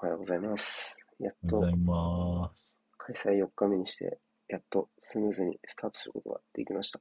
[0.00, 0.94] おはようございます。
[1.18, 1.60] やっと。
[1.60, 7.00] 開催4日目にして、やっとスムーズにスタートすることができました。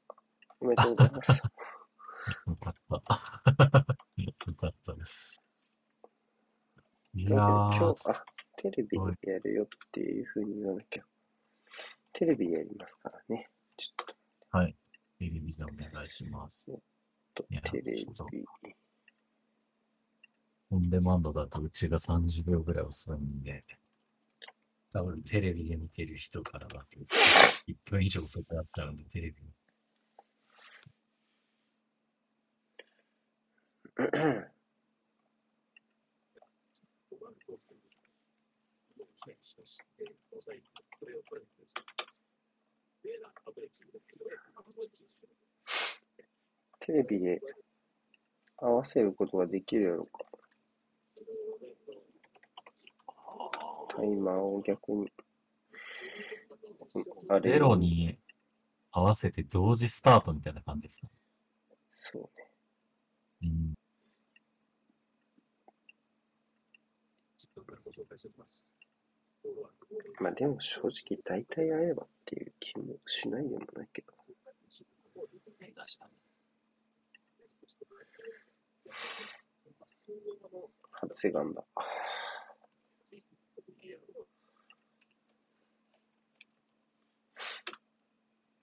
[0.59, 1.31] おめでとうございます。
[2.47, 2.95] よかった。
[4.17, 5.43] よかったです。
[7.13, 8.25] いや今ー、日、あ、
[8.57, 8.89] テレビ
[9.21, 11.03] でやるよっていう風に言わなきゃ。
[12.13, 13.47] テレビでやりますからね。
[13.77, 14.17] ちょっ
[14.49, 14.75] はい。
[15.19, 16.75] テレビでお願いします。
[17.35, 18.07] といやテレビ
[20.69, 23.63] オンデマンドだとうちが30秒ぐらい遅いんで、
[24.91, 26.85] 多分テレビで見てる人からだと
[27.67, 29.35] 1分以上遅くなっちゃうんで、テレビ。
[46.79, 47.41] テレビで
[48.57, 50.36] 合わせることができるやろか。
[53.97, 55.11] タイマーを逆に。
[57.29, 58.19] あれゼロに
[58.91, 61.09] 合わせて同時スタートみたいな感じですね。
[61.95, 62.51] そうね。
[63.41, 63.73] うん。
[70.19, 74.13] まあでも正直大体会えばっていう気もしないでもないけど。
[75.75, 76.07] 確か
[80.91, 81.63] 発願だ。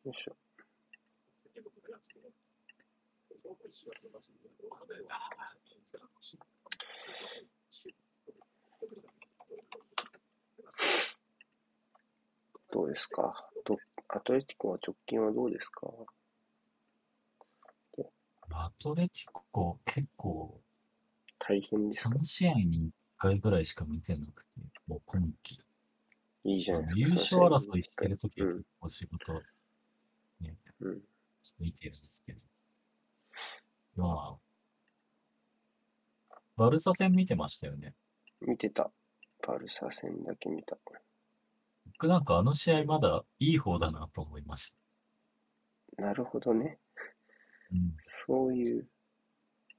[0.05, 0.37] よいしょ。
[12.73, 13.49] どうですか？
[13.65, 15.89] どアトレティコは直近はどうですか？
[18.51, 20.61] アトレティコ結構
[21.39, 25.61] 大変ですか？3試合に1回ぐらいしか見てなくて、もう今季。
[26.45, 27.01] いいじゃないですか。
[27.01, 29.45] 優勝争いしてるときはうん結構仕事、ね、うん。
[31.59, 32.39] 見てるんですけど。
[33.97, 34.39] ま
[36.31, 37.95] あ、バルサ戦見てましたよね。
[38.41, 38.91] 見てた。
[39.47, 40.77] バルサ戦だけ見た。
[41.87, 44.75] 僕なんかあの試合まだいい方だなと思いまし
[45.97, 46.03] た。
[46.03, 46.79] なるほどね。
[47.73, 47.97] うん。
[48.05, 48.89] そういう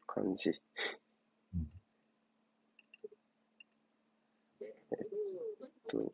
[0.08, 0.50] 感じ。
[1.54, 1.68] うん
[5.88, 6.12] と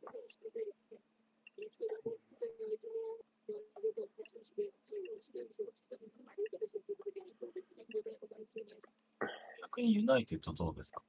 [9.62, 11.01] 逆にユナイテッドどうですか？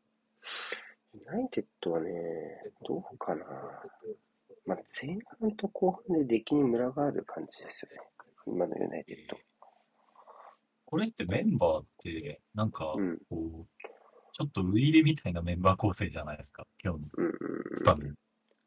[1.15, 2.11] ユナイテッドはね、
[2.87, 3.45] どうかな。
[4.65, 7.99] まあ、前半と後半で出来にムラがある感じですよね。
[8.47, 9.37] 今のユナイテッド。
[10.85, 13.19] これってメンバーって、なんか、うん。
[13.29, 13.67] こう、
[14.33, 17.35] ちょっとウイイレみたいなメンバー構成じゃないですか、今日のうんうんう
[17.75, 17.77] ん。
[17.77, 18.15] スタメン。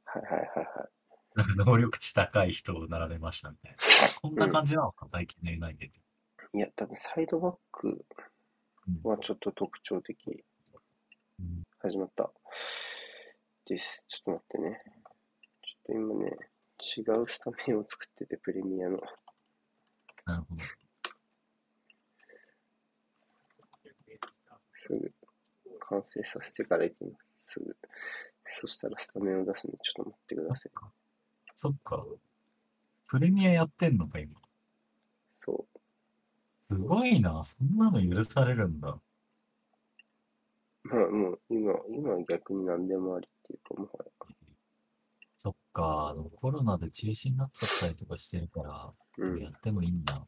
[0.05, 0.67] はいはいはいはい。
[1.35, 3.77] なんか能力値高い人を並べましたみたいな。
[4.21, 5.89] こんな感じなんですか、最近のユナイテッ
[6.53, 6.57] ド。
[6.57, 8.05] いや、多分サイドバック
[8.87, 10.43] うんはちょっと特徴的。
[11.39, 12.31] うん始まった。
[13.65, 14.03] です。
[14.07, 14.81] ちょっと待ってね。
[15.61, 16.31] ちょっと今ね、
[16.79, 18.99] 違うスタメンを作ってて、プレミアの。
[20.25, 20.61] なるほど。
[24.87, 25.11] すぐ
[25.79, 27.51] 完成させてから行きます。
[27.53, 27.75] すぐ。
[28.61, 30.71] そしたらスタメンを出すので、ちょっと待ってください。
[31.55, 32.05] そっか。
[33.07, 34.33] プレミアやってんのか、今。
[35.33, 35.65] そ
[36.67, 37.43] すごいな。
[37.45, 38.89] そんなの許されるんだ。
[38.89, 39.01] う。
[40.83, 44.11] まあもう今、今は逆に何でもありっていうか、もはや。
[45.37, 46.13] そっか。
[46.15, 49.49] でもコロナで中止になっちゃったりとかしてるから、うんや。
[49.49, 50.27] ってもいいんだ。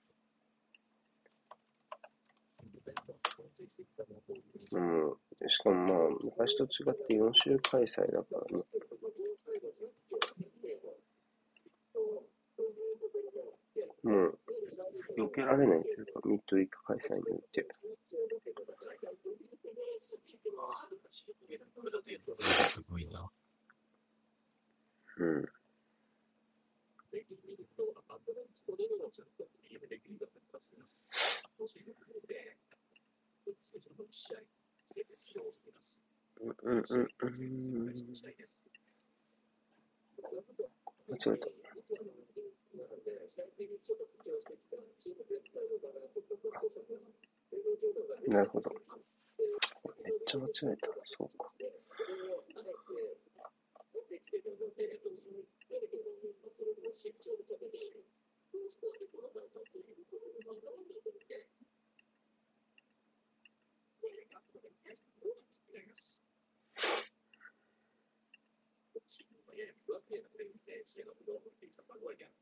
[4.72, 8.64] うん、しかもまあ、昔と違って4週開催だからね。
[14.08, 14.40] もう、
[15.18, 17.68] 避けられないというか、ミッドウィーク開催によって。
[22.40, 23.30] すごいな。
[25.18, 25.46] うん。
[36.40, 37.88] うんうんうんうん。
[41.10, 41.48] 間違えた。
[48.28, 48.72] なるほど。
[50.04, 50.88] めっちゃ間違えた。
[51.06, 51.52] そうか。
[51.58, 51.64] う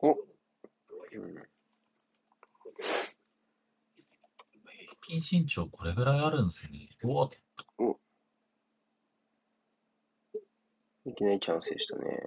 [0.00, 0.14] おう
[1.18, 1.34] ん
[5.02, 6.88] 平均身長これぐらいあるんですね。
[7.02, 7.30] うわ、
[11.04, 12.22] いきなりチャンスでしたね。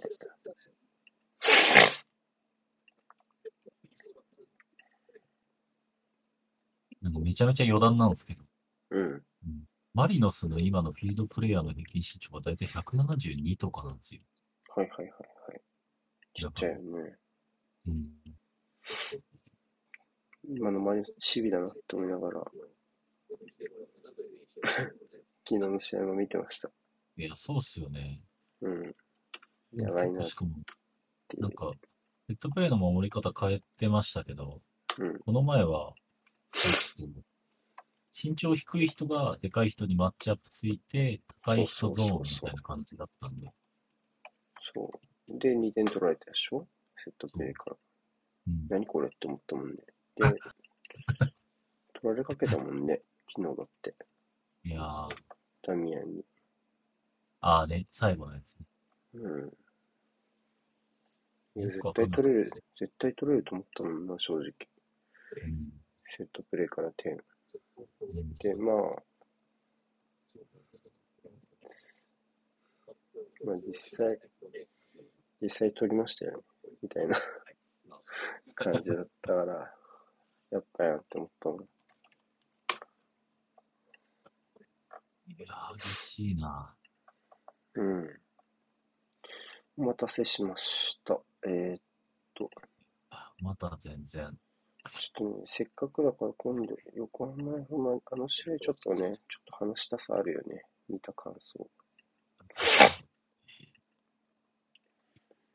[7.02, 8.44] なんかめちゃめちゃ余談なんですけど、
[8.92, 9.22] うん。
[9.94, 14.22] マリノスの今のフィールドプレイヤーの平均身長がだいたい172とかなんですよ。
[14.76, 15.62] はいはいはいはい。
[16.34, 17.16] ちっちゃいよね。
[17.88, 18.10] うん。
[20.50, 22.44] 今の周りチビだなって思いながら、
[24.64, 24.92] 昨
[25.46, 26.70] 日の試合も見てました。
[27.18, 28.18] いや、そうっすよね。
[28.66, 28.96] うん。
[29.80, 30.52] やばいなっしかも。
[31.38, 31.72] なんか、
[32.28, 34.62] セットプレーの守り方変えてましたけど、
[35.00, 35.20] うん。
[35.20, 35.94] この前は、
[38.12, 43.48] 身長低い人がでかい人にマッチアップついて、高い人ゾーンみたいな感じだったんで。
[44.74, 44.90] そ
[45.28, 45.40] う。
[45.40, 46.68] で、2点取られたでしょ？
[47.04, 47.76] セットプレーから。
[48.48, 48.68] うん。
[48.70, 49.76] 何これって思ったもんね。
[50.16, 50.24] で、
[51.94, 53.04] 取られかけたもんね。
[53.36, 53.96] 昨日だって。
[54.64, 55.10] いやー、
[55.62, 56.26] ダミアンに。
[57.42, 58.66] あーね、最後のやつね。
[59.14, 59.58] うん。
[61.58, 64.46] いや、絶対取れる、絶対取れると思ったもんな、正直。
[65.44, 65.58] うん。
[66.18, 67.14] セットプレーから点。
[67.14, 68.76] うんで、まあ、
[73.46, 74.20] まあ実際、
[75.42, 76.44] 実際取りましたよね。
[76.82, 77.16] みたいな
[78.56, 79.74] 感じだったから、
[80.52, 81.60] やったやんって思ったの。
[85.28, 86.76] いやー、嬉しいな。
[87.76, 88.10] うん。
[89.78, 91.20] お待たせしました。
[91.46, 91.80] えー、
[93.42, 94.38] また全然。
[94.92, 100.64] ちょっとね、せっかくだから今度、横浜 F・ マあの試合ちょっとね、ちょっと話したさあるよね。
[100.88, 101.68] 見た感想。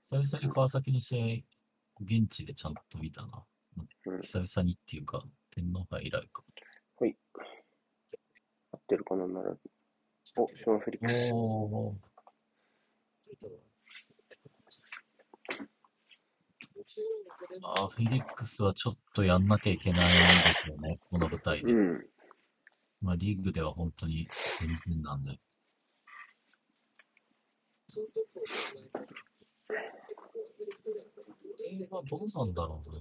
[0.02, 1.44] 久々に川崎の試
[2.00, 3.44] 合、現地でちゃんと見たな。
[4.06, 4.20] うん。
[4.22, 6.42] 久々にっていうか、天皇杯以来か。
[6.98, 7.16] はい。
[8.72, 9.70] 合ってるかな、並び。
[10.36, 11.30] お、ショーン・フェリックス。
[11.32, 12.09] おー。
[17.62, 20.14] あーフィリックスはちょっとやんなきゃいけないんで
[20.64, 21.72] すよね、この舞台で。
[21.72, 22.06] うん。
[23.00, 24.28] まあ、リーグでは本当に
[24.58, 25.30] 全然なんで。
[25.30, 25.38] こ
[31.58, 32.92] れはどうなんだろう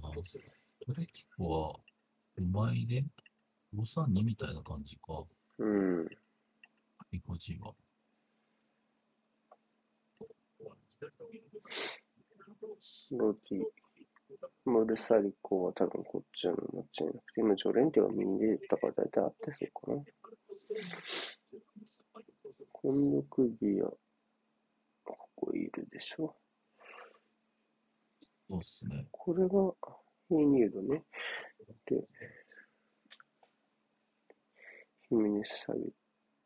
[0.86, 1.80] トレキコは、
[2.36, 3.04] うまいで、
[3.74, 5.24] 532みたいな感じか。
[5.58, 6.08] うん。
[7.12, 7.74] リコジは。
[13.12, 13.62] ロディ、
[14.64, 20.04] モルサリコは多分こっちの間違いなくて、今ジョレンテが右に出たから大体合ってそうかな。
[22.72, 23.84] コンドクギア、
[25.04, 26.36] ここいるでしょ。
[28.48, 29.06] そうっすね。
[29.10, 29.74] これが
[30.28, 31.04] ヘイニュードね。
[31.86, 32.04] で、
[35.08, 35.92] ヒメネス・サビッ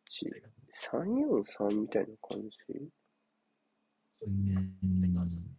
[0.09, 0.31] チ。
[0.91, 2.57] 343みたいな感じ？
[4.27, 5.54] うん。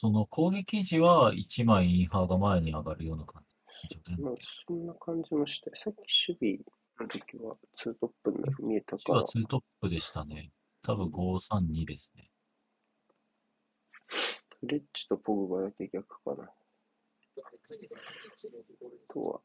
[0.00, 3.42] その攻撃時は1枚インハーが前に上がるような感
[3.90, 4.18] じね。
[4.22, 6.58] まあ、そんな感じもして、さっき守備
[7.00, 8.38] の時はツートップに
[8.68, 10.52] 見えたから、2トップでしたね。
[10.82, 12.30] 多分532ですね。
[14.06, 16.44] フレッチとポグバだけ逆かな。
[16.44, 16.52] あ
[19.12, 19.40] とは、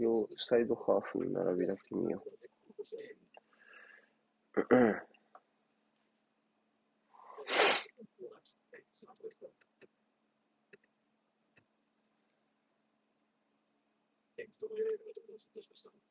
[0.00, 2.28] 両サイドハーフの並びだけ見よう。
[15.38, 16.08] うん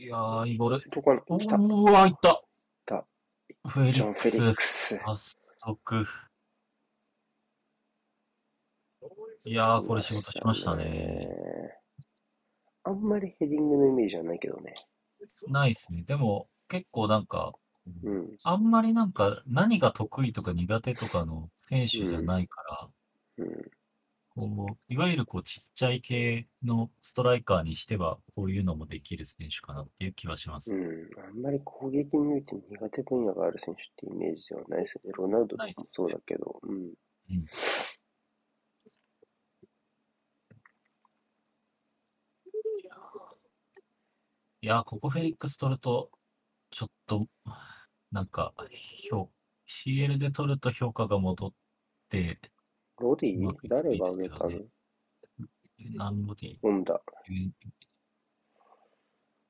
[0.00, 0.90] いやー、いいボール。
[0.90, 1.56] どこおの来た。
[1.56, 2.40] ーわ、いった。
[2.86, 3.04] た
[3.66, 4.62] フェリジョン・ックフェリッスク。
[4.62, 4.96] ス。
[4.98, 6.06] 発足。
[9.44, 11.28] いやー、これ仕事しましたね。
[12.84, 14.76] あんまりヘディングのイメージはないけどね。
[15.48, 16.02] ないっすね。
[16.02, 17.52] でも、結構なんか、
[18.02, 18.36] うん。
[18.42, 22.88] あんまりなんか何が得意とか苦手とかの選手じゃないから、
[23.38, 23.70] うん。
[24.38, 30.72] こう、いわゆるこうちっちゃい系のストライカーにしては、こういうのもできる選手かなっていう気はします。
[30.72, 31.08] うん。
[31.18, 35.12] あんまり攻撃において苦手分野がある選手ってイメージではないですよね。
[35.16, 36.60] ロナウドとかもそうだけど。
[36.62, 36.92] うん、
[44.60, 46.10] いやここフェリックス取ると、
[46.70, 47.26] ちょっと、
[48.10, 48.54] なんか、
[49.10, 49.30] 評
[49.66, 51.52] CL で取ると評価が戻っ
[52.08, 52.40] て、
[52.98, 53.54] ロディ？
[53.68, 54.50] 誰が上げたの
[55.96, 57.00] 何ので、ホンダ。
[57.28, 57.52] い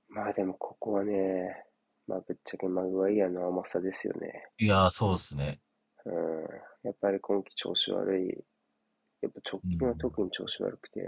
[0.08, 1.64] まあでもここはね、
[2.06, 4.50] まあぶっちゃけマグワイアの甘さですよね。
[4.58, 5.60] や、そうですね。
[6.04, 6.14] うん。
[6.82, 8.44] やっぱり今季調子悪い。
[9.20, 11.00] やっぱ直近は特に調子悪くて、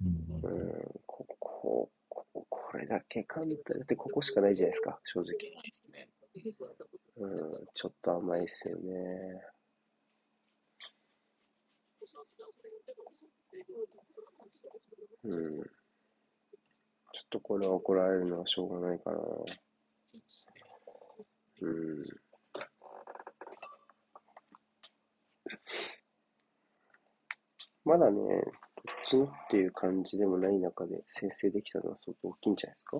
[0.00, 0.10] うんう
[0.42, 0.72] うんん、
[1.06, 5.32] ここ、ここ、これだけ簡単だってここしかないじゃないですか、正直。
[5.32, 6.08] いいですね。
[7.16, 8.92] うん、ちょっと甘いですよね。
[15.24, 15.62] うん。
[15.62, 19.18] ちょっとこれは怒られるのはしょうがないかな。
[21.60, 21.66] う。
[21.66, 22.04] ん。
[27.84, 28.44] まだね、どっ
[29.06, 32.98] ちのっていう感じでもない中で先制できたのは相当大きいんじゃないですか？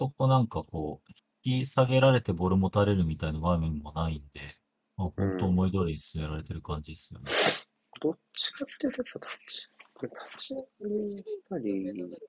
[0.00, 1.12] そこなんかこう、
[1.44, 4.40] 引き下げられてボール持たれるみたいな場面もないんで、
[4.96, 7.26] まあ、本当思い通りに進められてる感じですよね。
[8.00, 12.22] どっちかっていうと、立ち、これ立ち上がり、やっぱり、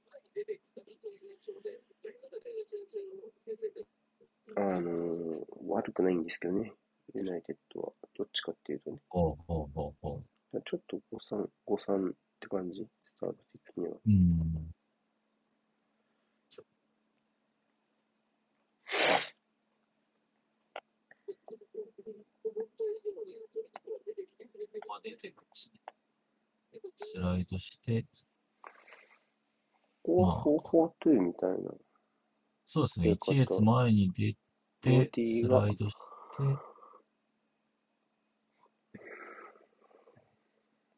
[4.57, 6.73] あの悪くないんですけどね、
[7.15, 7.93] ユナイテッドは。
[8.17, 8.97] どっちかっていうとね。
[9.07, 10.21] ほうほうほうほ
[10.65, 13.35] ちょっと5-3、5-3って感じ、スタート
[13.65, 13.93] 的には。
[13.93, 13.99] う。
[14.07, 14.11] う
[24.99, 25.01] ん。
[25.03, 25.79] 出てくるしね。
[26.95, 28.05] スライドして、
[30.03, 31.57] こう、まあ方法というみたいな。
[32.63, 34.35] そうですね、よかった一列前に出
[34.81, 35.99] てスライドして、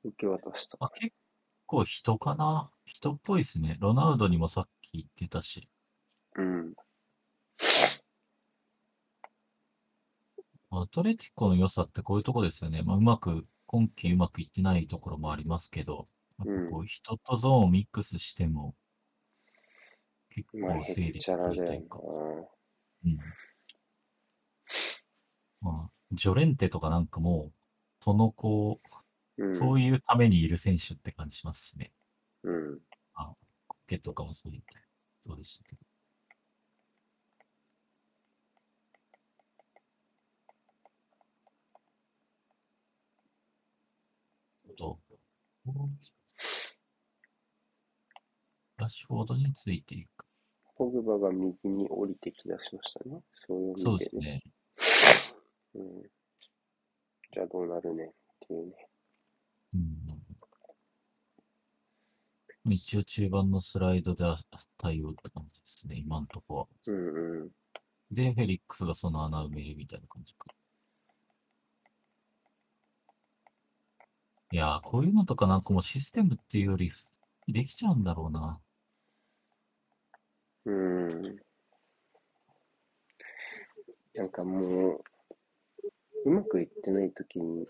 [0.04, 0.78] 受け渡した。
[0.80, 1.14] あ、結
[1.66, 2.70] 構人かな？
[2.86, 3.78] 人っぽいですね。
[3.80, 5.68] ロナウドにもさっき言ってたし。
[6.36, 6.74] うん。
[10.72, 12.82] アトレティコの良さってこういうとこですよね。
[12.84, 18.76] まあ、うまく、今季うまくいってないところもありますけど、やっぱこう人とゾーンをミックスしても、
[20.30, 22.48] 結まあ、構整理へっちゃらだよというか、な。
[23.06, 23.18] うん。
[25.62, 27.54] まあ、ジョレンテとかなんかもう、
[28.04, 28.90] そのこう、
[29.38, 29.54] うん。
[29.54, 31.92] そういうためにいる選手って感じしますしね。
[32.44, 32.82] うん。
[33.68, 35.82] コケとかもそうでしたけど。
[44.78, 45.00] と、
[48.78, 50.26] ラッシュフォードについていく。
[50.76, 53.22] ポグバが右に降りてきだしましたね。
[53.48, 54.44] そういうそう意味でですね。
[55.76, 56.02] うん。
[57.34, 58.10] じゃあどうなるねっ
[58.48, 58.74] ていうね。
[59.76, 60.04] うん。
[62.72, 64.24] 一応中盤のスライドで
[64.78, 66.68] 対応って感じですね、今のとこは。
[66.88, 67.52] うんうん。
[68.12, 70.48] で、フェリックスがその穴埋めるみたいな感じか。
[74.54, 76.92] いやー、こういうのとかなんかもうシステムっていうより、
[77.48, 78.60] できちゃうんだろうな。
[80.66, 81.22] うん。
[84.14, 85.04] なんかもう、
[86.26, 87.66] うまくいってないときに、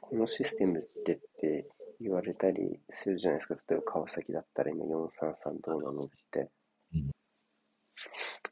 [0.00, 1.66] このシステムってって
[2.00, 3.56] 言われたりするじゃないですか。
[3.68, 6.48] 例えば川崎だったら今433どうなのって。
[6.94, 7.10] うん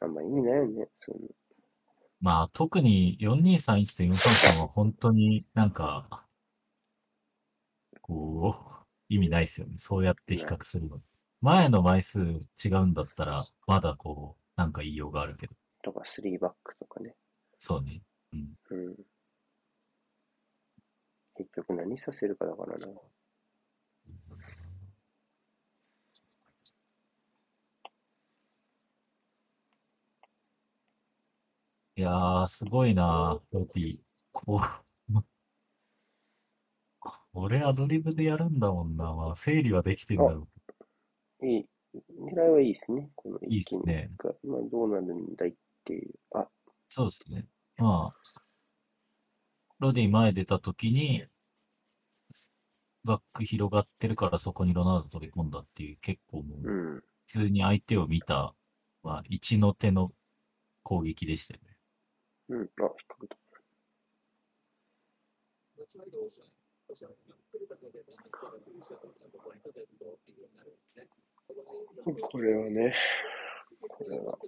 [0.00, 0.88] あんま意味ないよね。
[0.96, 1.28] そういうの。
[2.20, 6.26] まあ、特に4231と433は本当になんか、
[8.02, 9.78] こう、意味ないですよね。
[9.78, 11.00] そうやって比較するの。
[11.40, 15.54] 前の枚数違うんだったら、まだこう、なんか言いようがあるけど。
[15.82, 17.14] とか、3バックとかね。
[17.58, 18.02] そうね。
[18.32, 18.54] うん。
[18.70, 18.96] うん。
[21.36, 22.86] 結局何させるかだからな。
[31.94, 34.00] いやー、すごいなロティ。
[34.32, 34.91] こう、
[37.32, 39.12] これアドリブでやるんだもんな。
[39.12, 40.48] まあ、整理はできてるんだろ
[41.40, 41.66] ういい。
[41.94, 43.10] 狙いはいいですね。
[43.16, 44.10] このいいっすね
[44.44, 45.54] まあ、どうなるんだいっ
[45.84, 46.12] ていう。
[46.34, 46.48] あ、
[46.88, 47.46] そうですね。
[47.76, 48.42] まあ、
[49.80, 51.24] ロディ前出た時に、
[53.04, 57.02] バック広がってるからそこにロナウド飛び込んだっていう結構もう、うん。
[57.26, 58.54] 普通に相手を見た、
[59.02, 60.10] まあ、一の手の
[60.84, 61.76] 攻撃でしたよね。
[62.50, 62.58] うん。
[62.58, 63.36] あ、引っ掛けた。
[72.20, 72.94] これはね、
[73.80, 74.38] これは。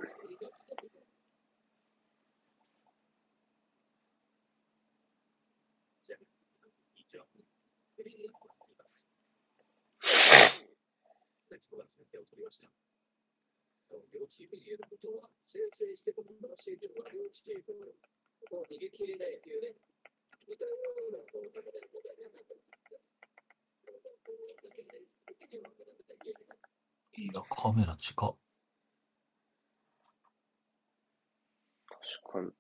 [14.85, 16.79] ことは、先して、この両チー
[17.73, 17.95] ム
[18.59, 19.75] を逃げ切れないというね、
[27.17, 28.37] いや、カメラ近っ。
[31.89, 32.53] 確かに。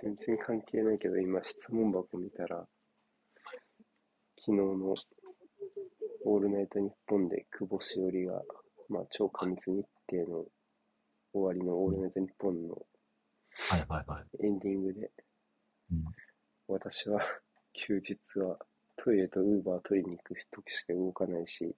[0.00, 2.66] 全然関係ないけど、今質問箱見たら、
[4.38, 4.94] 昨日の
[6.24, 8.42] オールナイトニッポンで久保しおりが、
[8.88, 10.44] まあ、超過密日程の
[11.32, 12.74] 終わりのオールナイトニッポンの
[13.70, 14.46] はいはいはい。
[14.46, 15.10] エンディングで、
[15.92, 16.04] うん。
[16.68, 17.20] 私は
[17.78, 18.58] 休日は
[18.96, 21.74] トイレとウーバー取りに行く時しか動かないし、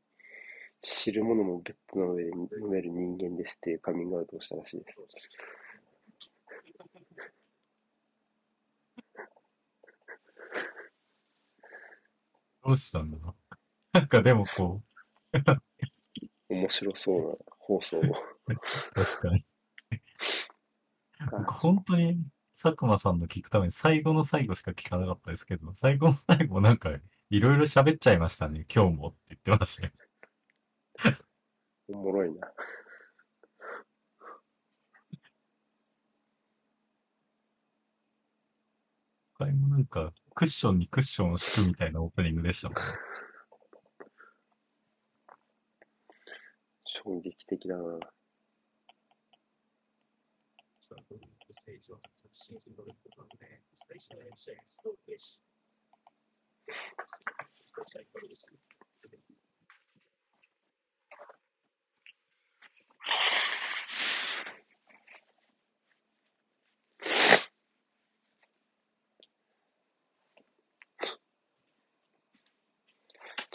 [0.83, 4.97] 汁物もベッドの上で飲める人間ですっていうカミングアウトをしたらしいです。
[12.65, 13.35] どうしたんだろう。
[13.93, 14.83] なんかでもこ
[16.49, 18.01] 面白そうな放送を。
[18.01, 18.05] う、
[18.95, 19.45] 確かに。
[21.31, 22.25] 僕本当に
[22.63, 26.91] 佐久間さんの聞くために最後の最後しか聞かなかったですけど、最後の最後なんか
[27.31, 29.95] いろいろ喋っちゃいましたね、今日もって言ってましたね。
[31.89, 32.53] おもろいな。
[39.39, 42.83] 他にもなんかクッションにクッションを敷くみたいなオープニングでしたもんね。
[46.85, 47.99] 衝撃的だな。
[51.11, 51.17] ちょ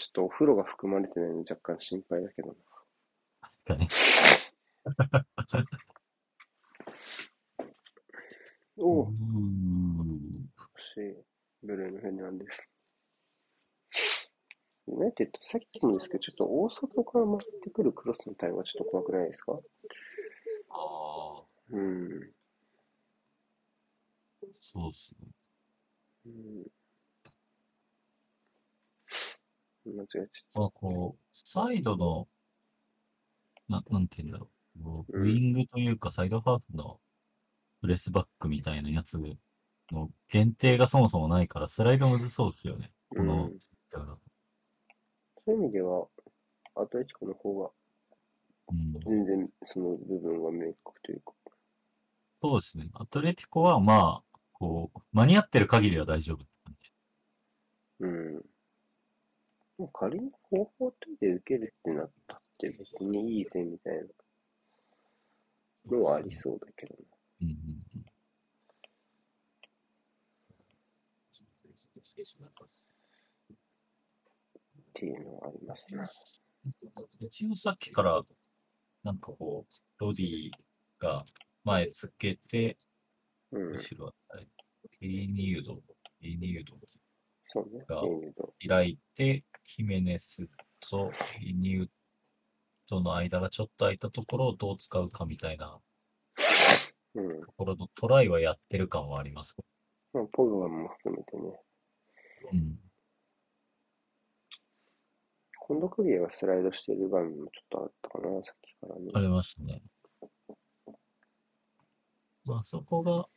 [0.09, 3.77] っとお風呂が含まれてないの若干心配だけどな。
[3.77, 3.87] 確
[5.53, 5.84] かに。
[8.85, 10.47] おお、うーん。
[10.77, 11.17] し、
[11.63, 12.69] ブルーのフェルナンデス。
[14.87, 19.53] ユナイテッド、さっきもですけど、ちょっと大外から回ってくるクロスのタイムはちょっと怖くないですか？
[20.69, 22.31] ああ、うん。
[24.53, 25.27] そうっすね。
[26.27, 26.65] うん。
[29.85, 32.27] 間違えちゃっまあこう、サイドの、
[33.67, 34.49] ななんて言うんだろ
[35.09, 35.21] う。
[35.21, 36.99] ウイングというか、サイドハーフの
[37.85, 39.19] プレスバックみたいなやつ
[39.91, 42.91] の限定がそもそもないから、スライドむずそうですよね。
[43.09, 43.59] この、うん
[45.47, 46.07] そういう意味では、
[46.75, 47.69] アトレティコの方が
[48.69, 51.33] うん、全然その部分は明確というか。
[52.41, 52.89] そうですね。
[52.95, 56.91] アトレティコはまあ、こう、間に合ってる限りは大丈夫って感じ。
[57.99, 58.33] うん。
[59.77, 63.97] もう仮に方法とで受けるってなったって別にいいぜみたい
[65.85, 67.14] なのはありそうだけどな。
[67.45, 67.55] うんうん
[67.95, 68.05] うん。
[74.89, 76.03] っていうのはありますね。
[77.19, 78.21] 一応さっきから、
[79.03, 80.51] なんかこう、ロディ
[80.99, 81.25] が
[81.63, 82.77] 前つけて、
[83.51, 83.71] うん。
[83.73, 84.13] 後ろは
[85.01, 85.81] エイニュード、
[86.21, 86.77] エイニュード。
[87.87, 88.01] が。
[88.67, 90.47] 開いて、ヒメネス
[90.79, 91.89] とヘイニウ
[92.89, 95.79] ドの間がちょっと空いたところをどう使うかみたいな
[97.15, 97.41] うん。
[97.41, 99.55] ところのトライはやってる感はあります。
[100.13, 101.59] まあ、ポグバも含めてね。
[102.53, 102.79] うん。
[105.67, 109.11] 今度クリアがスライドしている場面もちょっとあったかな、さっきからね。
[109.15, 109.81] ありましたね。
[112.45, 113.27] まあそこが、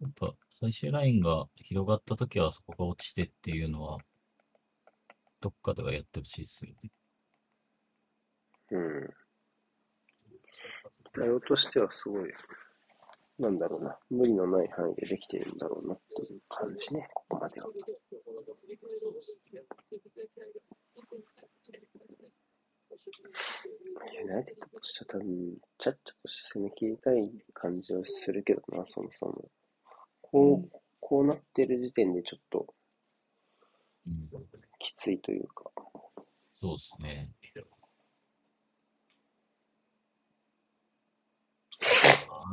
[0.00, 3.98] やっぱ最終ラインが広がったときはそこが落ちてっていうのは、
[5.40, 6.90] どっかではやってほしいですよね。
[8.70, 9.10] うん。
[11.12, 12.30] 対応としてはすごい、
[13.38, 17.68] なんだろうな、無理のない範囲でできているんだろうなっていう感じね、ここまでは。
[24.14, 29.50] ユナイテッドとしては多分、ちゃっちゃと攻め切りたい感じはするけどな、そもそも。
[30.20, 32.74] こう、こうなってる時点でちょっと
[34.06, 34.28] うん。
[34.78, 35.70] きついというか、
[36.52, 37.30] そうですね。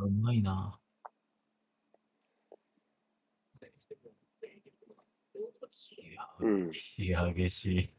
[0.02, 0.78] ーうまいな。
[5.98, 7.90] いや、うん激しい。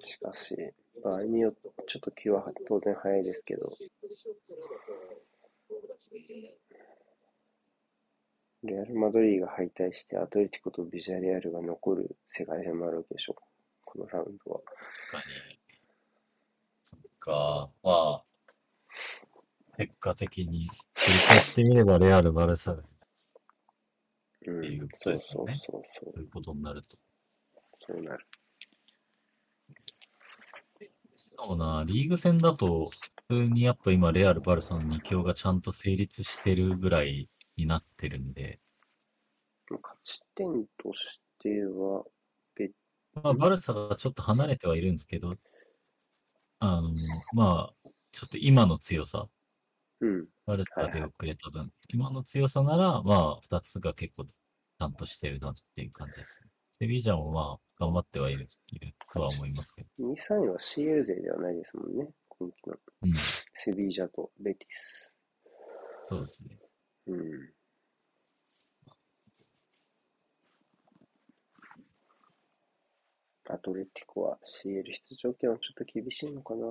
[0.00, 0.56] しかし、
[1.02, 3.78] 場合によって、ちょっと気は当然早いですけど、
[8.62, 13.36] レアル・マドリーが敗退して、アトレティコとビジャレアルが残る世界戦もあるわけでしょ。
[13.84, 14.60] このラウンドは。
[15.10, 15.58] 確かに。
[16.82, 18.24] そっか、まあ、
[19.76, 22.82] 結果的に、振り返ってみればレアル・バルサが
[24.46, 26.96] うんっていうこ、そうとですよねそうそうそうということになると。
[27.86, 28.26] そうなる。
[31.16, 32.90] しかもな、リーグ戦だと、
[33.28, 38.60] 普通にやっぱ今、レアル・バルサの2強がちゃんと成立してるぐらいになってるんで、
[39.70, 40.46] 勝ち点
[40.78, 42.04] としては、
[42.54, 42.72] 別
[43.22, 45.34] まあ、バルサがちょっと離れてはいるんですけど、
[46.58, 46.92] あの、
[47.32, 49.28] まあ、ちょっと今の強さ、
[50.00, 56.50] うん、バルサが出遅れた分、今の強さなら、まあ、2つが結構ちゃんとしてるなっていう感じですね。
[56.72, 60.12] セビージャもまあ、頑張ってはいるいるとは思いますけど。
[60.12, 62.08] 2、3位は CL 勢ではないですもんね。
[62.28, 65.14] 今季のうん、セビージャとベティス。
[66.02, 66.58] そうですね。
[67.06, 67.56] うん。
[73.48, 76.66] アトレティコは CL 出場権はちょっと厳しいのかな。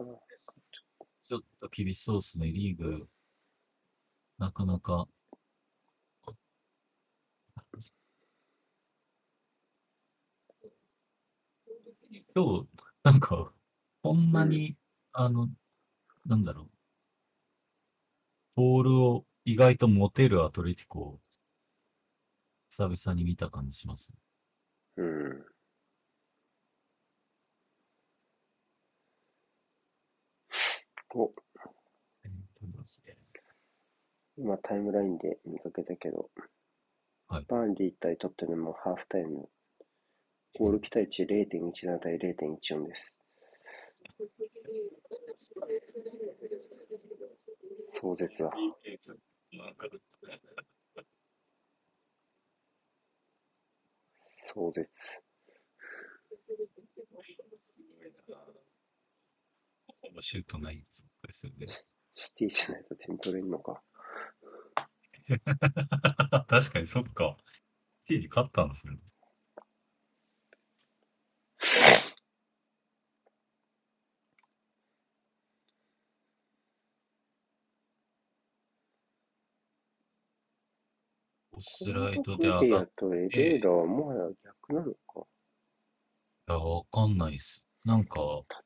[1.24, 3.08] ちょっと厳しそうですね、リーグ。
[4.38, 5.08] なかなか。
[12.36, 12.68] 今日、
[13.04, 13.54] なんか、
[14.04, 14.76] こんなに、
[15.14, 15.48] あの、
[16.26, 16.70] なんだろう。
[18.56, 21.20] ボールを意外と持てるアトレティコを、
[22.68, 24.12] 久々に見た感じします。
[24.98, 25.46] うん。
[31.14, 31.32] お、
[34.38, 36.30] 今タイムラインで見かけたけど、
[37.28, 39.48] はいバーンリー対トッテナムハーフタイム、
[40.60, 43.14] ゴール期待値0.17対0.14です。
[47.84, 48.50] 壮絶だ。
[54.40, 54.90] 壮絶。
[57.58, 58.38] すごいな
[60.02, 60.86] ほぼシュートないで
[61.32, 61.68] すよね。
[62.14, 63.82] シティじゃないと点取れんのか。
[66.48, 67.34] 確かにそっか。
[68.04, 69.00] シティに勝ったんですよね。
[81.60, 85.26] スライドで上がっアとエレーラはもはや逆なのか。
[86.48, 87.66] たわかんないっす。
[87.86, 88.20] なんか、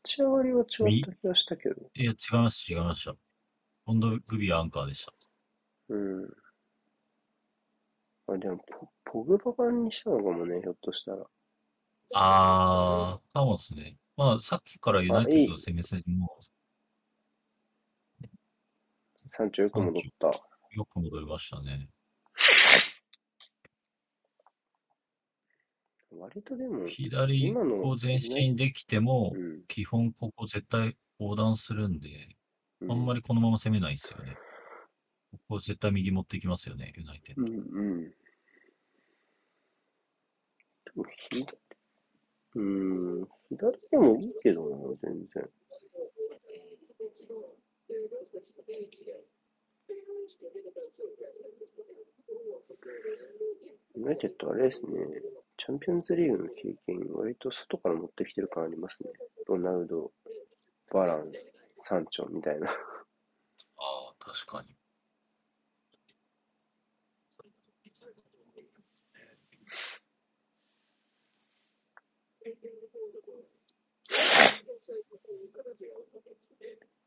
[0.03, 1.75] 立ち上がりは違った気がしたけど。
[1.93, 3.15] いや、違いました、違いました。
[3.85, 5.13] ポンドグビアアンカーでした。
[5.89, 6.33] うん。
[8.27, 11.25] あ、でもポ、ポグバ版にしたのかもね、ひょっとしたら。
[12.15, 13.97] あー、かもですね。
[14.15, 16.39] まあ、さっきからユナイテッドの攻め筋も
[19.31, 20.27] 山頂よく戻った。
[20.71, 21.89] よく戻りましたね。
[26.19, 29.63] 割とでも、左今のこう前進できても、うん。
[29.67, 32.09] 基本ここ絶対横断するんで、
[32.81, 34.37] うんあんまりこのまま攻めないですよね。
[35.31, 37.43] ここ絶対右持っていきますよね、ユナイテッド。
[37.43, 38.09] うんうん。
[38.09, 38.15] で
[40.95, 41.47] も左、
[42.55, 45.49] うん、左でもいいけどな、全然。
[53.95, 54.91] ユナイテッドあれですね、
[55.57, 59.09] チャンピオンズリーグの経験、割と外から持ってきてる感ありますね。
[59.47, 60.11] ロナウド、
[60.91, 61.31] バラン、
[61.83, 62.67] サンチョみたいな。
[62.67, 64.75] ああ、確かに。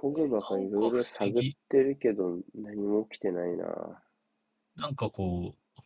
[0.00, 1.32] ポグバがいろいろ探っ
[1.68, 4.02] てるけど、何も起きてないな。
[4.76, 5.82] なんかこう、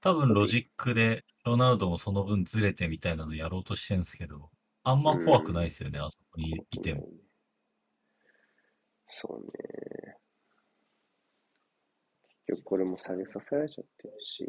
[0.00, 4.50] 多分ロジックでロナウドもその分ずれてみたいなのやろうとしてるんですけど、
[4.84, 7.08] あんま怖くないですよね、あそこにいても。
[9.08, 10.16] そうね。
[12.46, 14.46] 結局これも下げさせられちゃってるし、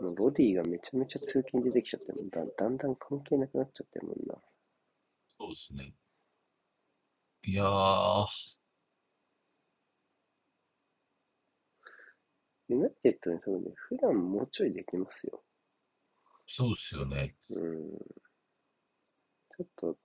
[0.00, 4.34] もうロディがめちゃめちゃ通勤出てきちゃってだ、だんだん関係なくなっちゃってるもんな。
[5.38, 5.94] そうですね。
[7.44, 8.26] いやー、
[12.68, 15.42] ユナイテッドに多分ね、普段もうちょいできますよ。
[16.46, 17.34] そうですよね。
[17.50, 17.98] うん。
[19.56, 19.96] ちょっと、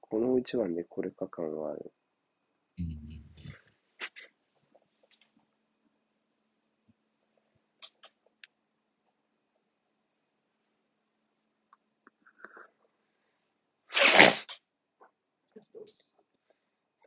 [0.00, 1.92] この一番でこれか感はある。
[2.78, 3.29] うん。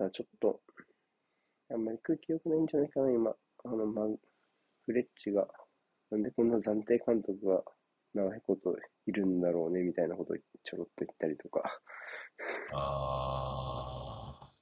[0.03, 0.59] ただちょっと、
[1.71, 3.31] あんまり空気良くないんじゃないかな、今。
[3.63, 4.05] あの、ま、
[4.85, 5.47] フレッチが、
[6.11, 7.63] なんでこんな暫定監督が
[8.13, 11.79] 長いこといるんだろうね、みたいなことをちょろっと言ったりとか。
[12.73, 14.53] あー。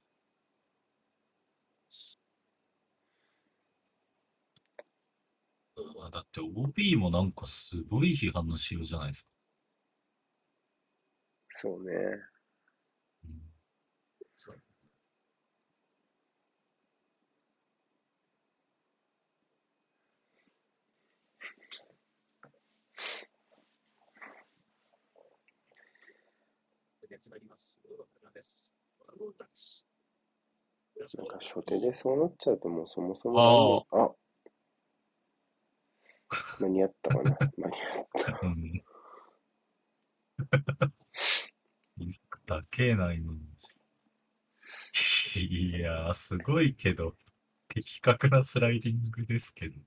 [6.12, 9.30] だって OB もなんかすごい批判の仕様じゃないですか。
[11.56, 12.31] そうね。
[31.16, 34.12] なんか初手でそうなっちゃうともうそもそもあ、あ
[36.60, 38.40] 間に合ったかな 間に合った。
[38.42, 38.82] うん。
[41.98, 43.38] リスク高えな、今の。
[45.34, 47.14] いやー、すごいけど、
[47.68, 49.80] 的確なスライディングですけど。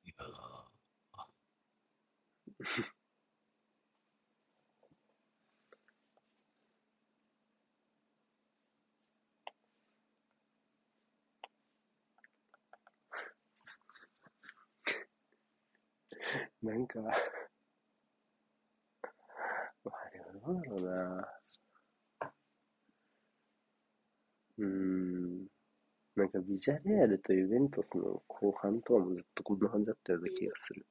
[0.06, 0.82] いやー
[20.54, 21.28] なんだろうな。
[24.58, 25.48] うーん。
[26.16, 30.86] なんかビジャレアルとユベントスの後半とはもうずっとこんな感じだったような気がする。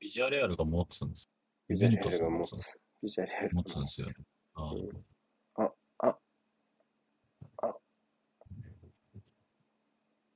[0.00, 1.28] ビジュアレアルが持つんです。
[1.68, 2.78] ビジャレアルユベントスが持つ。
[3.02, 4.14] ビジャレアル持がつんですよね。
[4.54, 5.04] あーうん
[5.56, 6.18] あ、あ、
[7.62, 7.76] あ、
[8.48, 8.56] ビ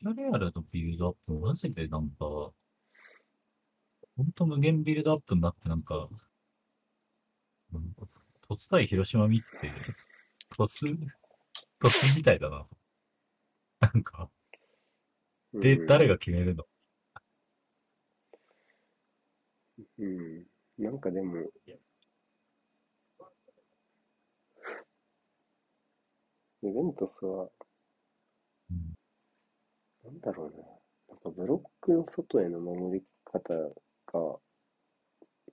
[0.00, 2.55] ジュアレアルのビルドアップ、マジでなんか、ほ
[4.22, 6.09] んと無限ビルドアップになってなんか、
[7.72, 7.94] うん
[8.48, 9.72] 突対広島見てて、
[10.57, 10.96] 突、
[11.81, 12.64] 突みたいだな。
[13.81, 14.31] なんか、
[15.55, 16.64] で、うん誰が決めるの？
[19.98, 20.46] うん。
[20.79, 21.37] なんかでも、
[26.62, 27.48] ユベントスは、
[30.25, 31.15] だろうな。
[31.15, 33.55] なんかブロックの外への守り方
[34.13, 34.39] が、は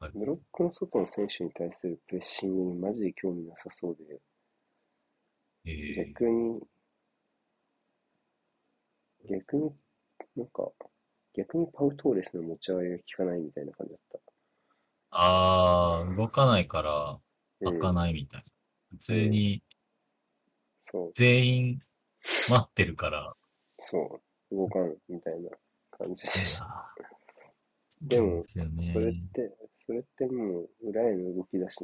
[0.08, 4.20] いブロックの外の選手に対するプレッシングにマジで興味なさそうで、
[5.66, 6.60] えー、逆に、
[9.30, 9.72] 逆に、
[10.36, 10.72] なんか、
[11.36, 14.22] 逆にパウトーレスの持ち上げが効かないみたいな感じだっ
[15.12, 17.20] あー、動かないから
[17.62, 17.70] た。
[17.70, 18.46] うん開かないみたいな。
[18.90, 19.62] 普通に
[21.14, 21.80] 全員
[22.50, 23.36] 待ってるから。
[23.84, 25.50] そう、動かんみたいな
[25.92, 26.96] 感じでいした。
[28.02, 31.78] でもそれって、それってもう裏への動き出し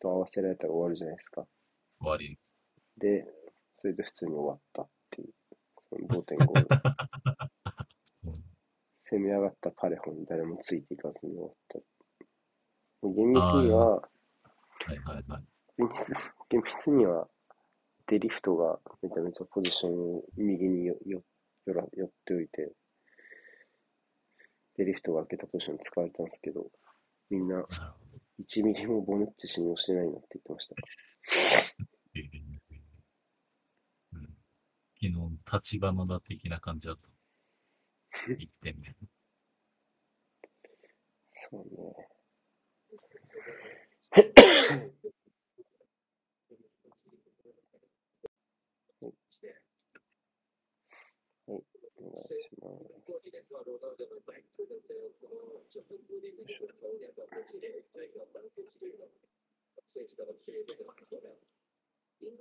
[0.00, 1.46] と合わせられたら終わるじゃないですか。
[2.00, 2.54] 終わりです。
[2.98, 3.24] で、
[3.76, 5.28] それで普通に終わったっていう、
[5.88, 6.68] その同点ゴール。
[8.24, 8.48] う ん
[9.10, 11.78] 攻め上がったパレホに誰もついていかずに終わった。
[13.02, 14.08] 厳密には、は
[14.92, 15.44] いはいはい。
[16.50, 17.28] 厳密には、
[18.06, 21.22] デリフトがめちゃめちゃポジションを右によよ
[21.68, 22.72] よら寄っておいて、
[24.76, 26.70] デリフトが開けたポジション使われたんですけど、
[27.30, 28.18] みんななるほど。
[28.42, 30.74] 1ミリもボネッチ信用してないなって言ってました。
[32.14, 32.22] えー
[34.12, 34.22] うん、
[34.94, 37.08] 昨日、立花田的な感じだった。
[38.38, 38.96] 一点目。
[41.50, 42.08] そうね。
[49.00, 49.60] お願いしま
[52.00, 52.07] す。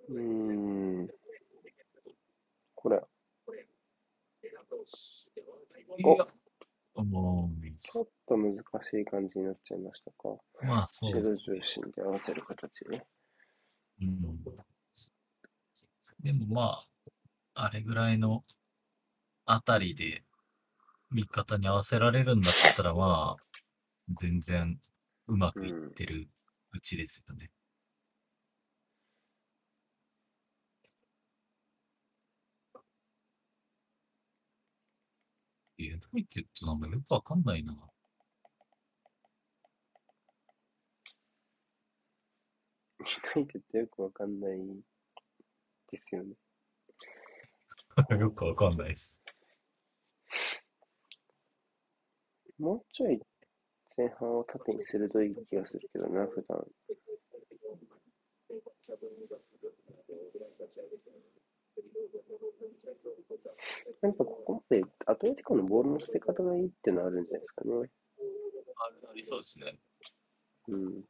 [0.10, 0.22] うー
[1.04, 1.10] ん。
[2.76, 3.02] これ、
[5.98, 6.28] いや、
[6.96, 8.62] もちょっと難し
[9.02, 10.30] い感じになっちゃいましたか。
[10.30, 11.60] う、まあそうですね。
[11.60, 13.06] 重心で合わせる形ね。
[14.02, 14.44] うん。
[16.20, 16.80] でもま
[17.56, 18.44] あ、あれぐらいの
[19.50, 20.24] あたりで
[21.10, 23.44] 味方に合わせられるんだったらまあ、
[24.20, 24.78] 全然
[25.28, 26.28] うまくいってる
[26.74, 27.50] うちですよね。
[35.78, 37.74] ユナイテッドなんかよくわかんないな。
[43.00, 43.06] ユ
[43.36, 44.58] ナイテッドよくわかんない
[45.90, 46.36] ですよね。
[48.20, 49.18] よくわかんないです。
[52.60, 53.20] もうちょい
[53.98, 56.66] 前半を縦に鋭い気がするけどな、普段。
[64.02, 67.72] やっぱここまでアトレティコのボールの捨て方がいいっていうのはあるんじゃないですかね。
[68.78, 69.80] あありそうですね。
[70.68, 71.04] うん。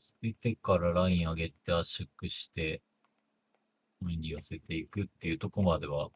[0.00, 2.82] 捨ててからライン上げて圧縮して、
[4.02, 6.10] 前に寄せていくっていうとこまでは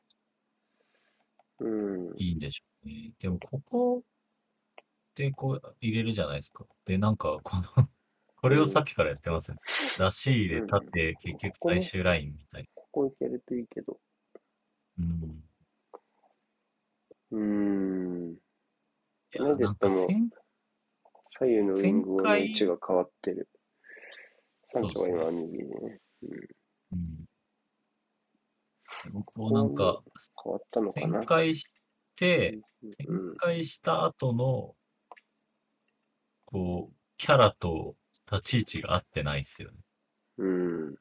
[1.61, 2.15] うん。
[2.17, 3.13] いいんでしょうね。
[3.19, 4.03] でも、ここ
[5.15, 6.67] でこう入れるじゃないですか。
[6.85, 7.89] で、なんか、この、
[8.37, 9.61] これをさっきからやってますよね。
[9.99, 12.69] 出し入れ、縦、結局最終ラインみたいな。
[12.75, 13.99] ここいけるといいけど。
[14.99, 15.45] うん。
[17.31, 18.35] うーん。
[18.35, 18.39] い
[19.33, 20.31] や、なんか先、
[21.39, 23.49] 左右のウィングの位置が変わってる。
[24.71, 26.01] サンチョは今右でね。
[26.93, 27.27] うん。
[29.25, 30.03] こうなんか、
[30.43, 31.21] 変わったのかな？
[31.21, 31.25] 旋。
[31.27, 31.67] 回し
[32.17, 33.07] て、うん展
[33.39, 34.77] 開した後の、
[36.45, 37.97] こう、キャラと
[38.31, 39.79] 立ち位置が合ってないっすよね。
[40.39, 40.95] うん。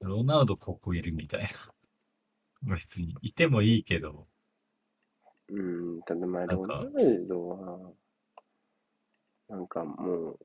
[0.00, 1.48] ロナウドここいるみたいな。
[2.74, 4.26] 別に、いてもいいけど、
[5.48, 6.02] うん。
[6.02, 6.92] ただまあ、ロナウ
[7.28, 7.92] ドは、
[9.48, 10.38] なんかもう、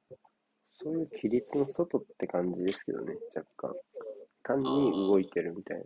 [0.73, 3.75] そういう規律の外って感じですけどね、若干。
[4.47, 5.83] 単に動いてるみたいな。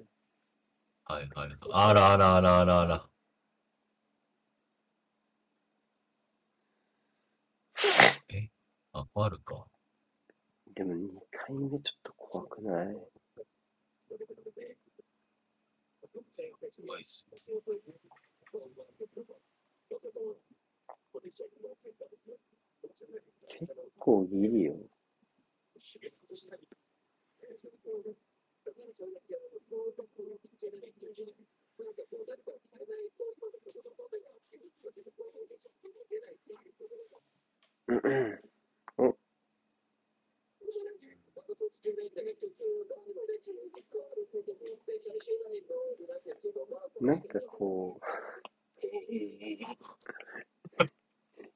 [1.16, 1.58] はいはい。
[1.72, 3.10] あらあらあらあらあら。
[8.30, 8.50] え？
[8.94, 9.66] あ、あるか。
[10.76, 11.10] でも2
[11.48, 12.96] 回目ちょっと怖くない？
[16.86, 17.26] 怖いっす。
[23.50, 23.68] 結
[24.00, 24.76] 構ギリよ。
[37.88, 38.40] うんうん。
[38.98, 39.16] お
[47.02, 48.02] なんかこう、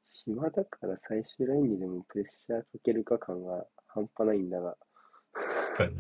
[0.10, 4.76] 暇だから最終ラインにでもプレッシャーかけるか感が半端ないんだが、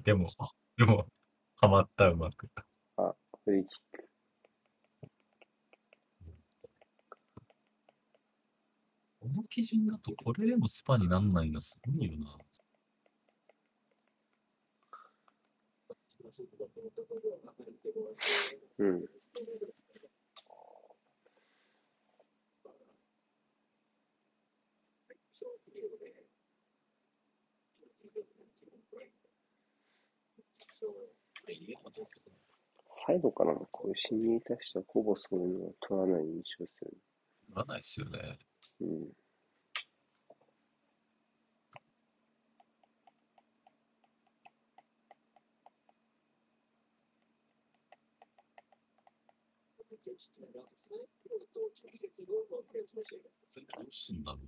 [0.04, 0.28] でも、
[0.78, 1.08] でも、
[1.56, 2.50] ハマった、うまく。
[3.46, 4.10] フリーキック。
[9.22, 12.38] この基準だと、これでもスパになんないのすごいよな。
[18.80, 19.06] うん。
[33.06, 36.97] サイドからのこういう侵入に対してはほぼそういうのは取らない印象ですよね。
[37.56, 38.39] ならないっすよね。
[38.82, 38.89] うん。
[53.70, 54.47] どうすんだろう。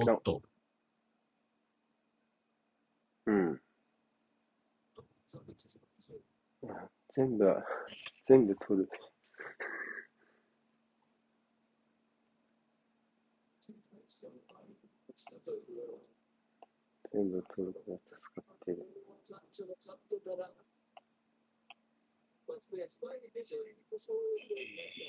[0.00, 0.40] おっと、
[3.26, 3.60] うん。
[6.66, 7.64] あ全部は、
[8.28, 8.88] 全部取る。
[17.12, 18.86] 全部取るから助かってる。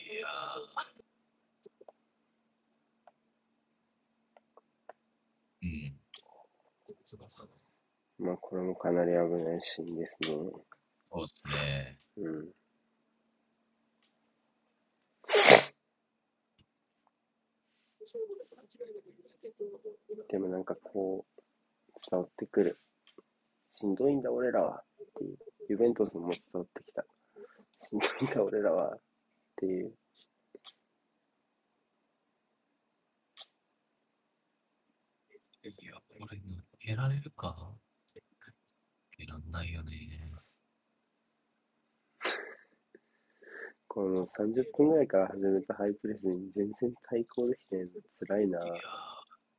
[0.10, 0.28] いや
[5.62, 6.00] うん。
[8.20, 10.38] まあ、これもかなり危ないシーンですね。
[11.12, 12.00] そうですね。
[12.18, 12.50] うん。
[20.30, 21.42] でもなんかこう、
[22.10, 22.80] 伝わってくる。
[23.76, 25.38] しんどいんだ俺らはっていう。
[25.70, 27.06] ユベントスも伝わってきた。
[27.90, 29.00] しんどいんだ俺らはっ
[29.56, 29.94] ていう。
[35.70, 37.76] いや、これ抜けられるか？
[38.16, 38.22] 抜
[39.18, 39.92] けらんないよね。
[43.88, 47.92] この30分ぐらいから始めたハイプレスに全然対抗できてないの
[48.28, 48.60] 辛いな。
[48.66, 48.80] いやー、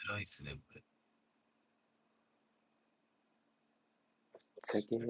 [0.06, 0.82] 辛いっすね、これ。
[4.32, 5.08] ぶっちゃけ、ぶっ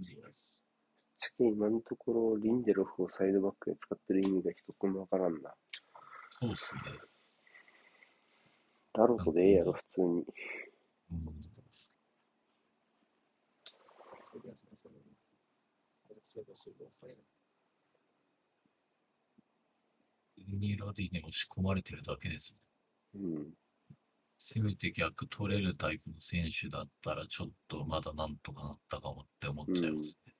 [0.00, 5.54] ちゃけ今のところリンデロフをサイドバックで使ってる意味が一つもわからんな。
[6.30, 6.80] そうっすね。
[8.94, 10.06] ダロトでええやろ、普通に。
[11.12, 11.44] うん
[20.46, 23.20] ニーロディに押し込まれてるだけですね。
[23.20, 23.46] うん。
[24.36, 30.34] せめて逆取れるタイプの選手だったら、ちょっとまだなんとかなったかもって思っちゃいますね。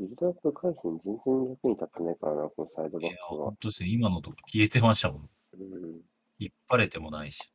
[0.00, 3.56] ビルドアップ回避に全然役に立ってないからな、このサイドバックは本。
[3.60, 3.88] 当ですね。
[3.90, 5.30] 今のとこ消えてましたもん。
[5.54, 6.00] うん。
[6.38, 7.50] 引っ張れてもないし。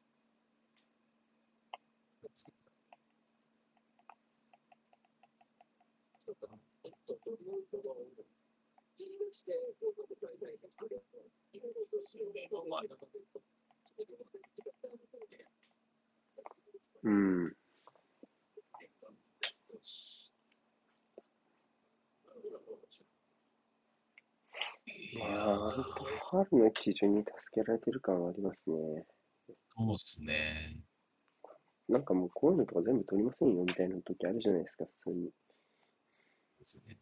[17.04, 17.46] うん。
[17.46, 17.52] ま
[22.28, 22.64] あ、割と
[25.14, 29.06] ファールの基準に助けられてる感はありますね。
[29.76, 30.78] そうっすね。
[31.88, 35.26] なんかもうこういうのとか全部取りませんよみたいな時あるじゃないですか、普通に。
[36.60, 36.98] ですね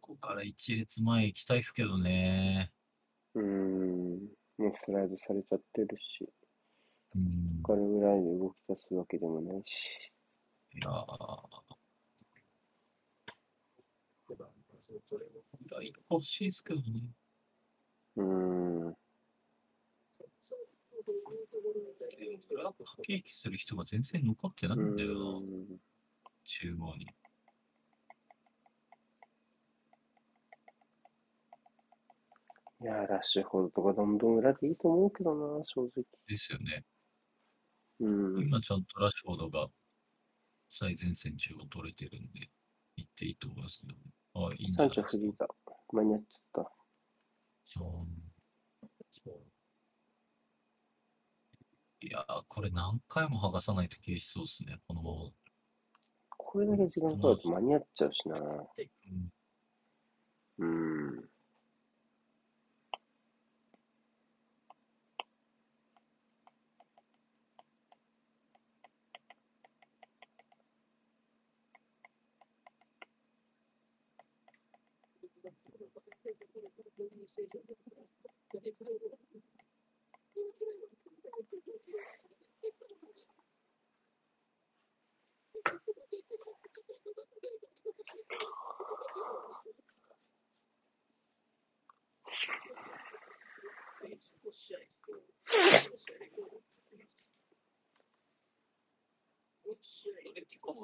[0.00, 2.72] ここから一列前行きたいですけどね。
[3.34, 4.20] うーん。
[4.58, 5.88] もうスライドされちゃってる
[6.18, 6.28] し、
[7.14, 7.62] うん。
[7.62, 9.64] これぐらいで動き出すわけでもないし。
[10.74, 11.66] いやー
[16.10, 17.12] 欲しいですけどね。
[18.16, 18.24] うー
[18.90, 18.96] ん。
[21.06, 25.80] でもブラック駆け引きする人が全然残ってなういんだよな、ーん。
[26.44, 27.06] 中央に。
[32.78, 36.04] いやー、ラッシュフォードとかどんどん裏でいいと思うけどな、正直。
[36.26, 36.84] ですよね。
[38.00, 38.42] うん。
[38.42, 39.68] 今ちゃんとラッシュフォードが
[40.68, 42.50] 最前線中を取れてるんで、
[42.96, 44.00] 行っていいと思いますけどね。
[44.34, 45.08] あ、いいんじゃないですか。
[45.08, 45.48] チョフリーだ。
[45.92, 46.70] 間に合っちゃった。
[52.06, 55.30] いやー、これ何回も剥がさないと消しそうですね、このまま。
[56.38, 58.38] これだけ時間かかると間に合っちゃうしな。
[58.38, 59.32] うん
[60.58, 61.28] うん。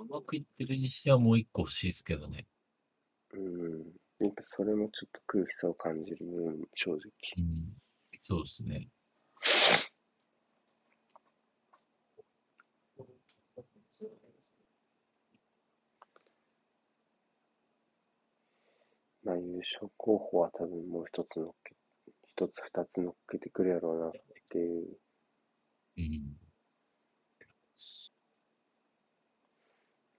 [0.03, 2.46] うまくいってるにしてはもう一個欲しいですけどね。
[3.34, 3.92] うん。
[4.18, 7.00] やっぱそれもちょっと空気さを感じる部分、正直。
[7.38, 7.72] うん。
[8.22, 8.88] そうですね。
[19.25, 21.75] まあ優勝候補は多分もう一つ乗っけ、
[22.27, 24.12] 一つ二つ乗っけてくるやろうなっ
[24.51, 24.99] ていう。
[25.97, 26.37] うん。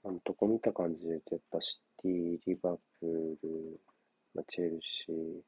[0.05, 3.07] あのとこ見た感じで言うと、やっぱシティ、リバプー
[3.41, 3.79] ル、
[4.33, 5.41] まあ、チェルシー、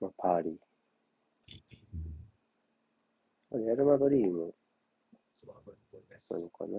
[0.00, 0.54] まあ、パーリー。
[3.52, 4.54] あレアル・マドリーも
[6.30, 6.78] なのかな。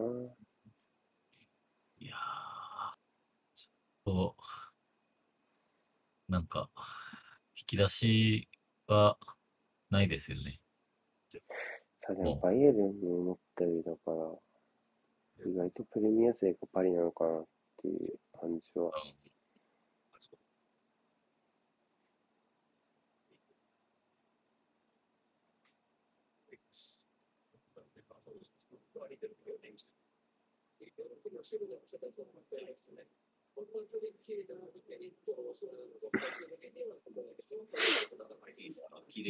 [1.99, 2.97] いやー、
[3.55, 4.64] ちょっ、
[6.27, 6.69] なんか、
[7.55, 8.49] 引き出し
[8.87, 9.17] は
[9.89, 10.59] ないですよね。
[12.01, 17.45] ただ、バイエルンの思ったよりだから、意外とプレミア勢がパリなのかなっ
[17.81, 18.91] ていう感じは。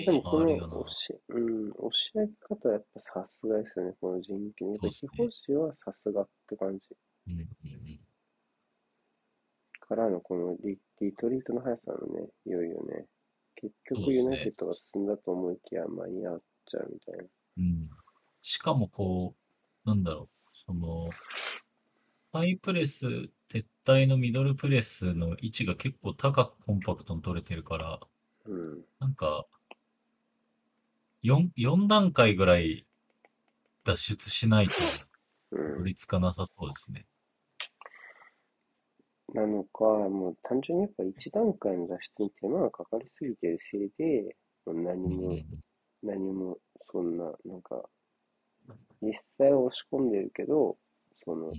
[0.05, 4.71] でもこのあるよな押し、うん、押し上げ方はやっぱさすがですよね、この人気に。
[4.71, 6.87] やっぱ非保持はさすがって感じ。
[7.27, 7.99] うんうんうん
[9.87, 13.05] からのこのリリトリートの速さのね、いよいよね。
[13.55, 17.23] 結局ユナイテッドが進んだと思いきや間に合っちゃうみたいな。
[17.57, 17.89] うん。
[18.41, 19.35] しかもこ
[19.85, 21.07] う、なんだろう、その、
[22.31, 27.99] ハイプレス、撤退のミドルプレスの位置が結構高くコンパクトに取れてるから、
[28.45, 28.85] うん。
[28.99, 29.45] なんか、
[31.23, 32.85] 4、4段階ぐらい
[33.83, 34.73] 脱出しないと、
[35.51, 35.77] うん。
[35.77, 37.05] 取りつかなさそうですね。
[39.33, 44.35] なのか、もう単純にやっぱ一段階の脱出に手間がかかりすぎてるせいで、
[44.65, 45.45] もう何も、うんうん
[46.03, 46.59] 何も
[46.91, 47.81] そんな、なんか、
[49.01, 50.77] 実際は押し込んでるけど、
[51.23, 51.51] その、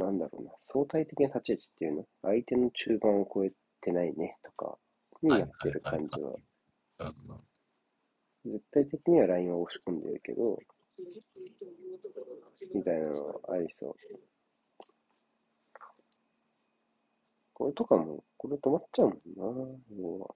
[0.00, 4.38] なんだろうな、相対的な立ち位置っていうの、相手の中盤を超えてないね。
[4.42, 4.78] とか、
[5.22, 6.30] になってる感じは、
[8.44, 8.52] うん。
[8.52, 10.58] 絶対的にはラインは押し込んでるけど、
[12.74, 13.94] みたいなのはありそう。
[17.52, 20.34] これとかも、これ止まっちゃうもんな、要は。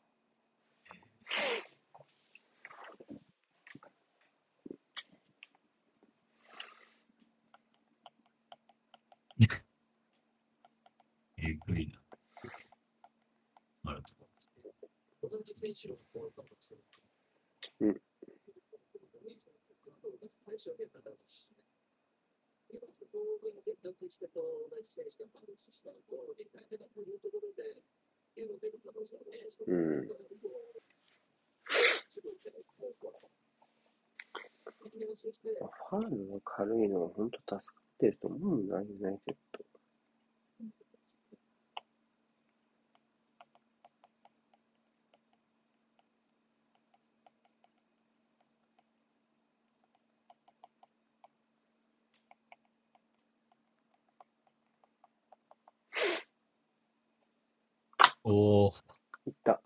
[11.45, 11.87] えぐい
[13.85, 13.93] な。
[13.93, 14.03] ある
[17.81, 18.01] うん
[29.67, 30.09] うん。
[35.91, 39.74] ファールが軽いのは本当助かってると思うな、ユナイテッド。
[58.25, 58.73] おー、
[59.27, 59.61] いった。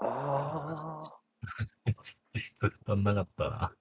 [0.00, 1.22] あー
[1.86, 3.76] ちょっと質が足んなかったな。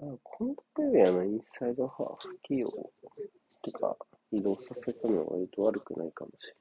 [0.00, 3.96] あ、このプレイヤーのインサイドハーフ起用とか
[4.32, 6.54] 移動させたのは割と悪くないかもしれ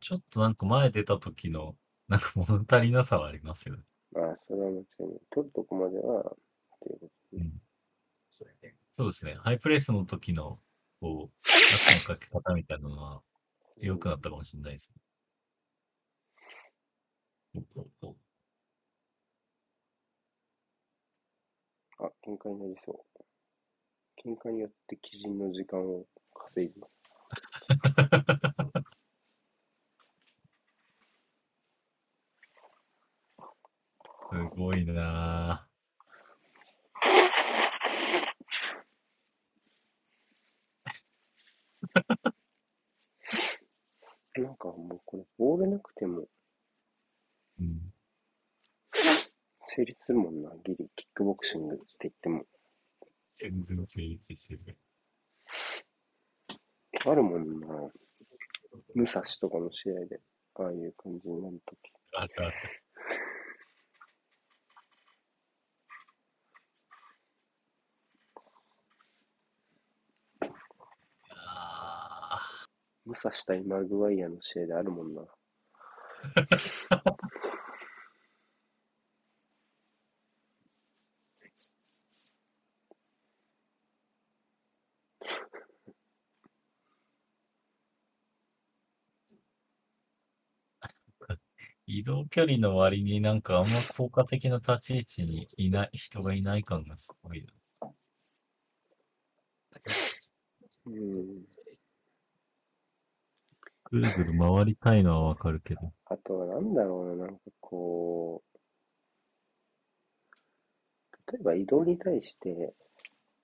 [0.00, 1.76] ちょっとなんか前出た時の、
[2.08, 3.84] なんか物足りなさはありますよね。
[4.16, 5.20] ああ、それは間違いない。
[5.30, 6.36] 取るとこまでは、っ
[6.80, 8.74] ていうことね。
[8.92, 9.34] そうですね。
[9.36, 10.58] ハイプレスの時の、
[11.00, 13.22] こう、圧のかけ方みたいなのは
[13.78, 15.00] 良くなったかもしれないですね。
[21.98, 23.22] あ、喧嘩になりそう。
[24.28, 26.04] 喧嘩によって基準の時間を
[26.34, 26.92] 稼いでます。
[34.32, 35.68] すごいな
[44.34, 46.26] なんかもうこれ、ボールなくてもぁ
[47.60, 47.92] うん。
[49.68, 50.88] 成立するもんな、ギリ。
[50.96, 52.46] キックボクシングって言っても。
[53.34, 54.78] 全然成立してる。
[57.04, 57.92] あるもんな。
[58.94, 60.22] 武蔵とかの試合で、
[60.54, 61.92] ああいう感じになるとき。
[62.14, 62.56] あるある。
[62.56, 62.81] い
[73.04, 75.22] 武蔵対マグワイアの試合であるもんな。
[91.86, 97.52] 移動距離の割になんかあんま効果的な立ち位置にいない、人がいない感がすごいな。
[100.86, 101.41] うん。
[103.92, 105.92] ぐるぐる回りたいのはわかるけど。
[106.06, 108.52] あとはなんだろうな、なんかこう、
[111.30, 112.74] 例えば移動に対して、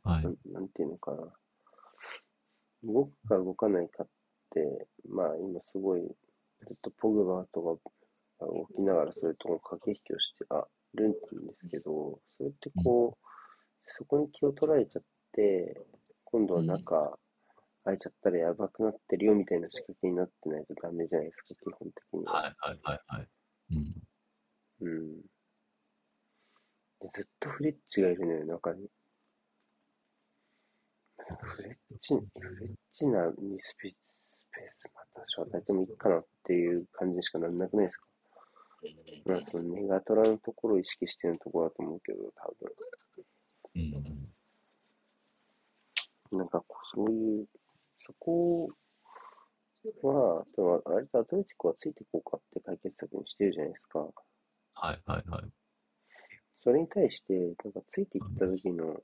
[0.03, 0.31] はいな。
[0.31, 1.19] んなんていうのかな、
[2.83, 4.09] 動くか動かないかっ
[4.55, 7.61] て、まあ今すごい、ずっとポグバと
[8.41, 11.19] かが動きながらそれとも駆け引きをしてあるんで
[11.61, 13.27] すけど、それってこう、
[13.89, 15.85] そこに気を取られちゃって、
[16.25, 17.19] 今度は中
[17.85, 22.33] 開いちゃったらやばくなってるよみたいな仕掛けになってないとダメじゃないですか、基本的には。
[22.33, 23.29] はいはいはいはい。
[23.71, 24.89] うん。
[24.89, 25.21] うん。
[27.01, 28.91] でずっとフレッチがいるのよ、中に。
[31.41, 33.95] フレッチ、フレッチなにスペス
[34.53, 38.07] ペースまた招待てもいいかなっていう感じにしかなんなくないですか？
[39.25, 42.55] まあ、そのネガトラのところを意識してるところだと思うけど、多
[43.75, 44.03] うんうん。
[46.31, 46.39] 分。
[46.39, 47.47] なんかこう、そういう、
[48.09, 48.73] そこ
[50.03, 54.01] は、でもあれとアトレティコはついていこうかって解決策にしてるじゃないですか。
[54.01, 55.45] はいはいはい。
[56.65, 59.03] それに対して、なんかついていった時の、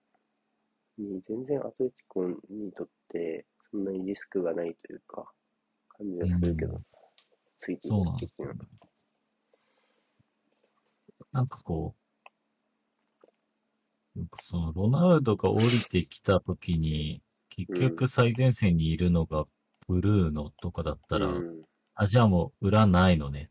[0.98, 5.32] に全然アトレティコにとって、そんなにリスクがないというか、
[5.88, 6.86] 感じがするけど、うん
[7.60, 8.52] ついていそうなんく時の。
[11.32, 11.94] なんかこ
[14.16, 17.22] う、そのロナウドが降りてきたときに、
[17.56, 19.44] 結局最前線にいるのが
[19.86, 21.62] ブルーノとかだったら、うん、
[21.94, 23.50] あ、じゃあもう裏ないのね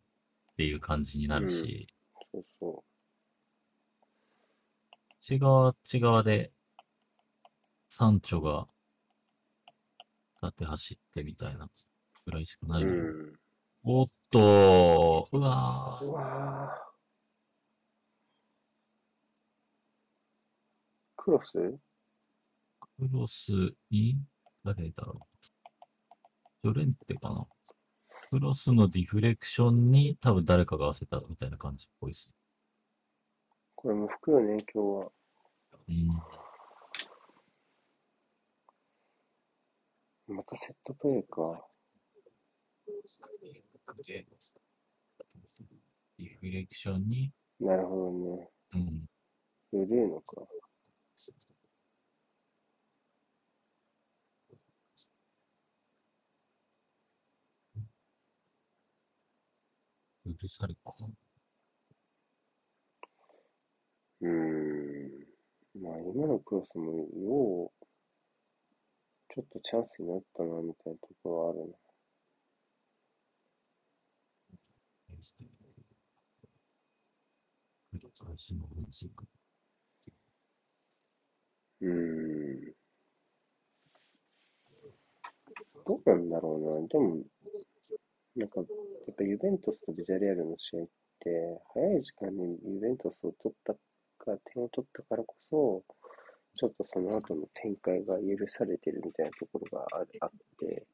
[0.51, 1.88] っていう感じになるし、
[2.34, 2.84] そうそ
[5.20, 6.51] 内側は内側で、
[7.88, 8.68] サンチョが
[10.41, 11.70] 立って走ってみたいな
[12.26, 12.70] ぐらいしかう。
[12.72, 12.84] ない。
[12.84, 13.34] うん。
[13.86, 16.84] おっと、うわうーわぁ。
[21.16, 21.93] クロス？
[23.04, 23.51] クロス
[23.91, 24.18] に、
[24.64, 25.28] 誰だろう。
[26.64, 27.45] ジョレンテかな？
[28.32, 32.32] クロスのディフレクションに多分誰かが合わせたみたいな感じっぽいです。
[33.76, 35.12] これも吹くよね、今日は。
[35.89, 36.08] うん。
[40.36, 41.62] またセットプレーか。
[44.08, 44.26] で、
[46.18, 48.49] ディフレクションに、なるほどね。
[48.76, 49.06] うん。
[49.74, 50.41] ブルーのか。
[60.44, 60.94] うるされか。
[64.20, 65.10] うーん。
[65.82, 67.86] まあ今のクロスもよう、
[69.34, 71.76] ちょっとチャンスになったな、みたいなところはあるな。
[81.80, 82.74] うーん。
[85.86, 86.88] どうなんだろうな。
[86.89, 87.24] でも、
[88.36, 88.66] なんか、や
[89.12, 90.88] っぱユベントスとビジャレアルの試合っ
[91.20, 93.74] て、早い時間にユベントスを取った
[94.18, 95.84] か、点を取ったからこそ、
[96.56, 100.88] ちょっとその後の展開が許されてるみたいなところがあるあって、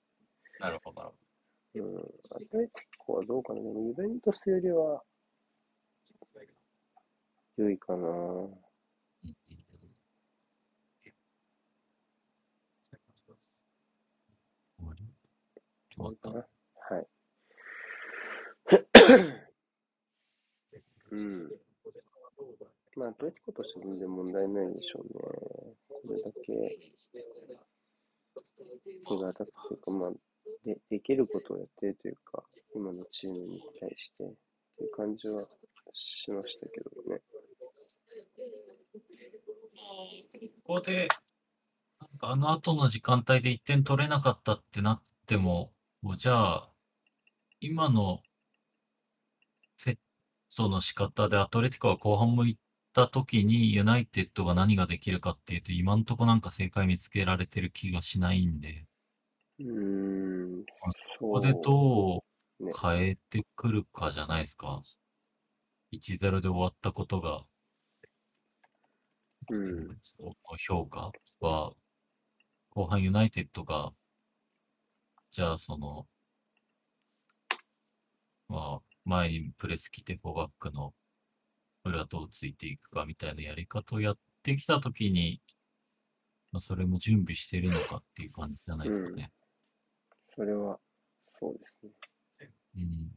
[0.60, 1.14] なるほど。
[1.76, 3.62] うん、アトレティコはどうかな。
[3.62, 5.04] でもユベントスよりは
[7.58, 8.08] 良いかな。
[8.08, 8.60] 終
[14.86, 15.06] わり？
[15.96, 16.59] 終わった。
[21.12, 21.50] うん。
[22.96, 25.20] まあ、トレコとして全然問題ないでしょうね。
[25.88, 26.80] これだけ
[29.08, 30.12] 手が当たってというか、まあ、
[30.66, 32.44] でできることをやってるというか、
[32.76, 34.28] 今のチームに対してっ
[34.78, 35.46] ていう感じは
[35.94, 37.22] しましたけどね。
[40.64, 41.08] ここで、
[42.22, 46.70] あの後の時間帯で1点取れなかったってなっても、もうじゃあ、
[47.60, 48.22] 今の
[50.56, 52.60] トの仕方でアトレティコが後半も行っ
[52.94, 58.86] た時にユナイテッドが何ができるかっていうと、今んとこなんか正解見つけられてる気がしないんで、
[59.60, 60.66] うーん、
[61.20, 62.18] ここでど
[62.60, 62.72] うね。
[62.82, 64.82] 変えてくるかじゃないですか。
[65.92, 67.46] 1-0で終わったことが、
[69.50, 71.74] うん、の評価は、
[72.72, 73.94] 後半ユナイテッドが、
[75.32, 76.08] じゃあその、
[78.50, 80.94] まあ、前にプレス来てフォーバックの
[81.84, 85.42] 裏とついていくかみたいなやり方をやってきたときに、
[86.52, 89.32] まあ、それも準備してるのかっていう感じじゃないですかね。
[90.38, 90.80] うん、それは、
[91.40, 91.92] そうですね。
[92.78, 93.12] うん、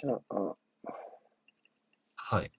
[0.00, 0.56] じゃあ、
[2.14, 2.50] はい。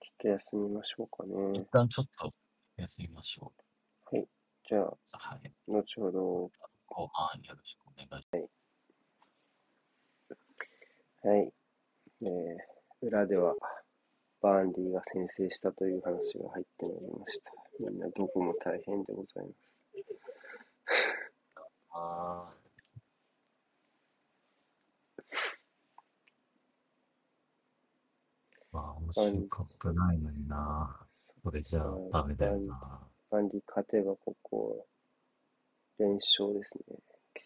[0.00, 1.58] ちょっと休みましょうかね。
[1.58, 2.34] 一旦ちょっと
[2.76, 3.63] 休みましょう。
[4.66, 4.96] じゃあ、う。
[5.12, 5.52] はい。
[5.66, 6.50] 後ほど。
[6.86, 8.28] 後半よろしくお願いし
[11.22, 11.52] はい。
[12.22, 13.54] えー、裏では、
[14.40, 17.50] バーンリーが先制したという話が入ってまいりました。
[17.80, 19.74] みんなどこも大変でございます。
[21.90, 22.50] ま
[25.28, 25.58] す。
[28.72, 31.06] あまあ、面白いカップないのにな。
[31.42, 33.13] それじゃあダメだよな。
[33.34, 34.86] バーンリー勝てばここ、
[35.98, 36.98] 連勝ですね。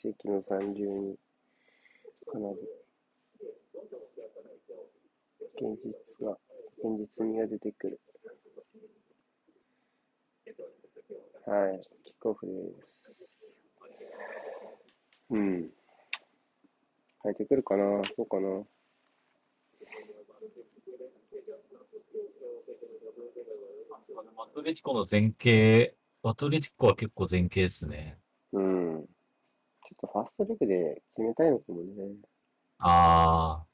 [0.02, 1.16] 奇跡の残留に、
[2.30, 2.58] かなり、
[5.54, 6.36] 現実が、
[6.76, 8.00] 現実味が出てくる。
[11.46, 12.52] はい、キックオフで
[12.86, 12.98] す。
[15.30, 15.72] うん。
[17.22, 18.02] 変えてくるかな？
[18.14, 18.62] どうかな？
[24.16, 25.92] アトレティコの前傾、
[26.22, 28.18] アトレティコは結構前傾ですね。
[28.52, 29.04] うん。
[29.04, 32.16] ちょっとファーストレグで決めたいのかもね。
[32.78, 33.68] あー、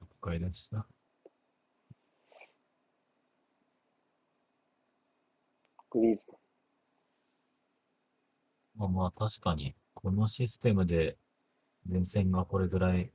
[0.00, 0.93] 了解でした。
[5.94, 6.22] グリーズ
[8.76, 11.16] まあまあ確かに、このシステムで
[11.88, 13.12] 前線がこれぐらい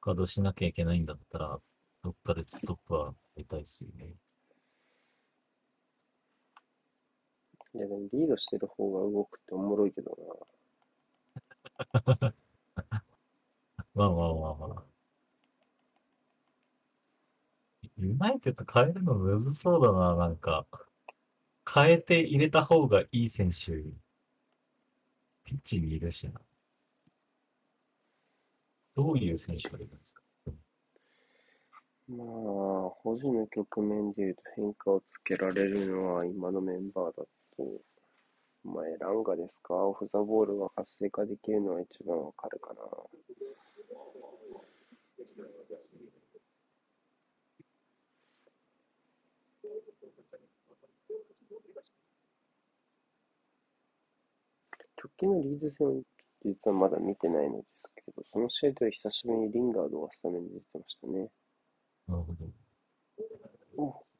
[0.00, 1.60] 稼働しなきゃいけないんだったら、
[2.02, 4.14] どっかでストップは出たいですよね。
[7.74, 7.80] マン。
[7.80, 10.34] いや、でもリードしてる方が動くっておもろいけどな。
[13.94, 14.84] まあまあまあまあ。
[17.98, 20.66] ユナイテッド変えるのむずそうだな、なんか。
[21.70, 23.82] 変えて入れた方がいい選手、
[25.44, 26.40] ピッチにいるしな。
[28.94, 30.22] どういう選手がいるんですか？
[32.08, 32.26] まあ、
[32.90, 37.26] 保持の局面でいうと変化をつけられるのは今のメンバーだと、
[38.64, 39.74] まあ、エランガですか？
[39.74, 42.80] オフザボールが活性化できるのは一番わかるかな。
[55.02, 56.02] 直近のリーズ戦を
[56.44, 61.28] 実はまだ見てないのですけど、その試合では久しぶりにリンガードがスタメンで出てましたね。
[62.06, 62.32] なるほ
[63.76, 64.11] ど。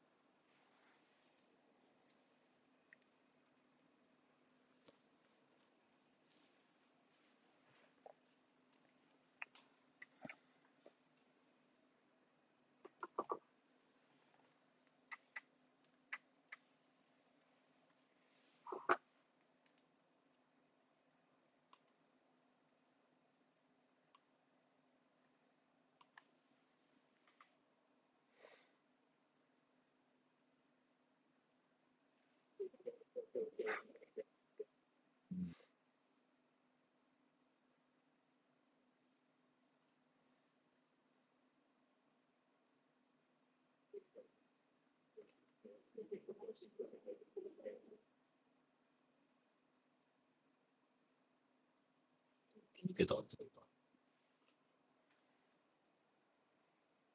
[52.89, 53.43] 抜けたんですか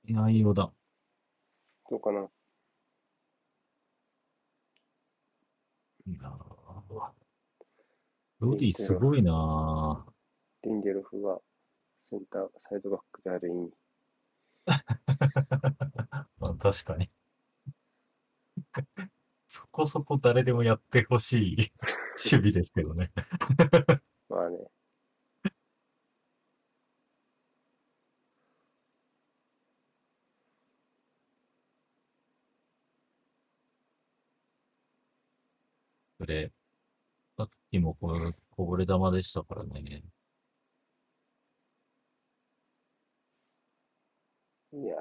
[0.04, 0.72] いや、いいようだ。
[1.90, 2.28] どうかな
[6.06, 6.38] いやー
[8.40, 10.06] ロディすごいな
[10.62, 11.38] リンデルフが
[12.10, 13.70] センター、サイドバックである意味。
[14.66, 17.10] ぁ まあ確かに。
[19.46, 21.56] そこそこ誰でもやってほしい
[22.18, 23.10] 守備ですけどね。
[24.28, 24.58] まあね。
[36.18, 36.52] それ、
[37.38, 40.02] さっきもこれこぼれ球でしたからね。
[44.72, 44.96] いや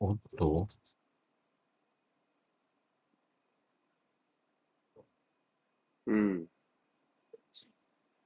[0.00, 6.46] おっとー、うん。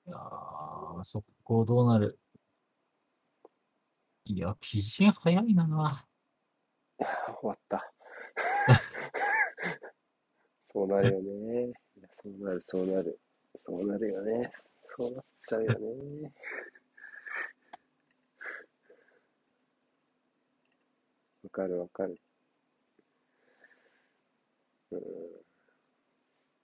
[0.07, 2.18] いやー、速攻どうなる
[4.25, 5.66] いや、基準早いな
[7.41, 7.93] 終わった。
[10.72, 11.72] そうなるよね。
[12.22, 13.20] そうなる、そうなる。
[13.66, 14.53] そうなるよね。
[14.97, 16.33] そうなっちゃうよね。
[21.55, 22.20] かるわかる。
[24.90, 25.00] うん。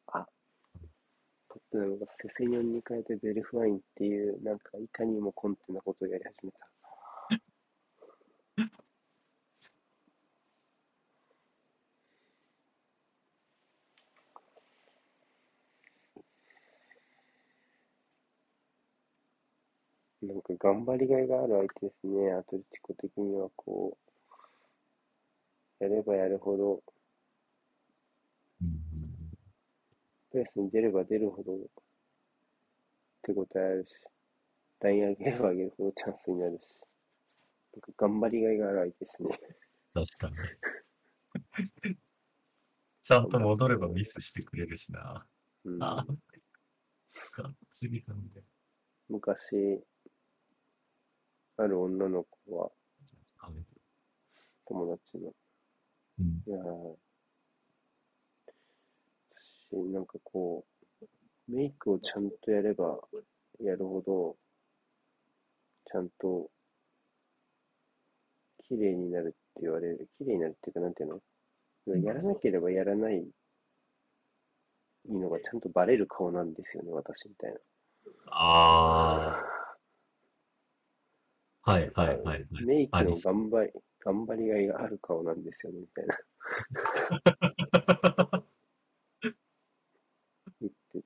[0.09, 0.27] あ、
[1.49, 6.71] トッテナムがセセニョンに変えてベルフワインっていう、なんかいかにもコンテなことをやり始めた。
[20.23, 24.10] なんか頑張りがいがある相手ですね、アトレティコ的にはこう、
[25.81, 26.83] やればやるほど、
[28.63, 28.81] うん
[30.31, 31.59] プレスに出れば出るほど
[33.23, 33.91] 手応えあるし、
[34.81, 36.63] ライン上げれば上げるほどチャンスになるし、
[37.75, 39.39] なんか頑張りがいがある相手ですね。
[39.93, 40.37] 確かに。
[43.03, 45.27] ちゃんと戻ればミスしてくれるしな。
[45.65, 46.07] うん、あ
[47.33, 48.45] がっつりなんで。
[49.09, 49.83] 昔、
[51.57, 52.71] ある女の子は
[54.67, 55.35] 友達の、
[56.21, 56.43] うん。
[56.47, 56.97] いやー
[59.73, 60.65] 私、なんかこ
[61.01, 61.07] う、
[61.53, 62.99] メイクをちゃんとやれば
[63.61, 64.37] やるほど、
[65.91, 66.51] ちゃんと、
[68.69, 70.09] 綺麗になるって言われる。
[70.19, 71.21] 綺麗になるっていうか、なんていうの？
[72.05, 73.25] やらなければやらない、い
[75.09, 77.59] いのがちゃんとバレる顔なんですよね、私みたいな。
[78.27, 79.43] あ
[81.65, 81.71] あ。
[81.73, 82.47] はいはいはい、はい。
[82.65, 83.73] メイクの頑張り、
[84.05, 86.19] 頑張りがいがある顔なんですよね、みたいな。
[90.61, 91.05] 言ってて、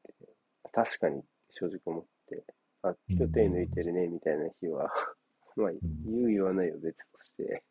[0.72, 2.44] 確かに正直思って、
[2.82, 4.90] あ、今日手抜いてるね、みたいな日は、
[5.56, 5.80] まあ、言
[6.24, 7.64] う言わないよ、別として、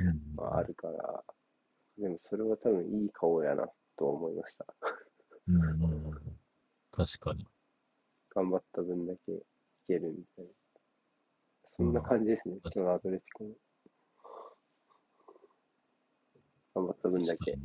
[0.00, 1.24] うんまあ、あるから、
[1.98, 4.66] でもそれは多分いい顔やな、と思いました。
[5.48, 6.38] うん
[6.90, 7.46] 確かに。
[8.30, 9.42] 頑張った分だけい
[9.86, 10.50] けるみたいな。
[11.76, 13.50] そんな感じですね、ん今日のアドレティコの。
[16.78, 17.58] 頑張った分だけ。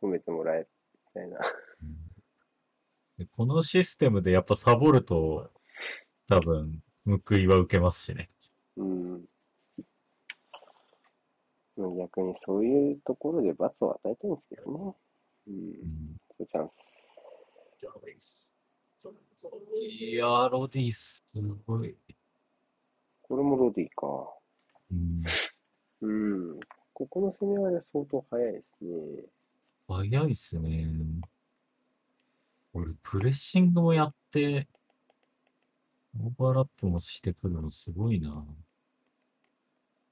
[0.00, 0.68] 褒めてもらえる
[1.14, 1.38] みたいな。
[3.36, 5.50] このシステムでやっぱサボると、
[6.28, 8.28] 多分、報いは受けますしね。
[8.76, 9.24] うん。
[11.76, 14.94] まあ逆にそういうところで罰を与えたいんですけどね。
[15.48, 15.54] うん。
[15.54, 16.70] うんそうチャン
[18.18, 18.54] ス。
[19.74, 21.24] いやー、ロディす
[21.66, 21.96] ごい。
[23.22, 24.06] これもロディか。
[24.90, 25.24] うん、うん。
[27.10, 29.24] ここの攻めは相当早いですね。
[29.88, 30.86] 早いっすね。
[32.74, 34.68] 俺、プレッシングもやって、
[36.22, 38.44] オーバーラップもしてくるのすごいな。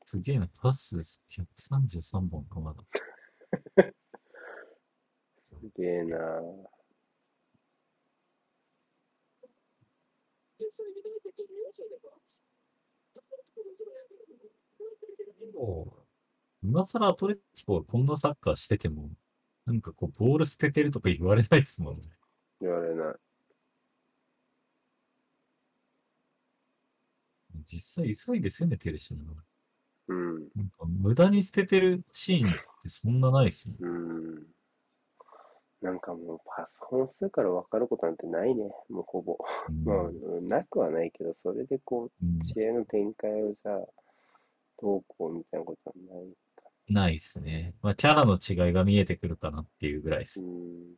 [0.05, 1.22] すげえな、パスです。
[1.28, 2.82] 133本かまだ。
[5.42, 6.76] すげえなぁ。
[16.66, 19.08] 今更アトレティコがこんなサッカーしてても、
[19.66, 22.00] なんかこう、ボール捨ててるとか言われないっすもんね。
[22.60, 23.14] 言われない。
[27.66, 29.20] 実際急いで攻めてるしな。
[30.08, 30.34] うん。
[30.54, 32.52] なんか無駄に捨ててるシーンっ
[32.82, 33.90] てそんなないっすもん。
[33.90, 33.92] う
[34.38, 34.46] ん。
[35.82, 38.70] なんかもうパス本数から分かることなんてないね。
[38.88, 39.38] もうほぼ。
[39.68, 40.10] うんまあ、
[40.42, 43.80] なくはないけど、それでこう試合の展開をじゃあ、
[44.80, 46.26] どうこうみたいなことはない。
[46.89, 47.74] ないっすね。
[47.82, 50.41] まあ、キャラの違いが見えてくるかなっていうぐらいっうす。
[50.41, 50.97] ん。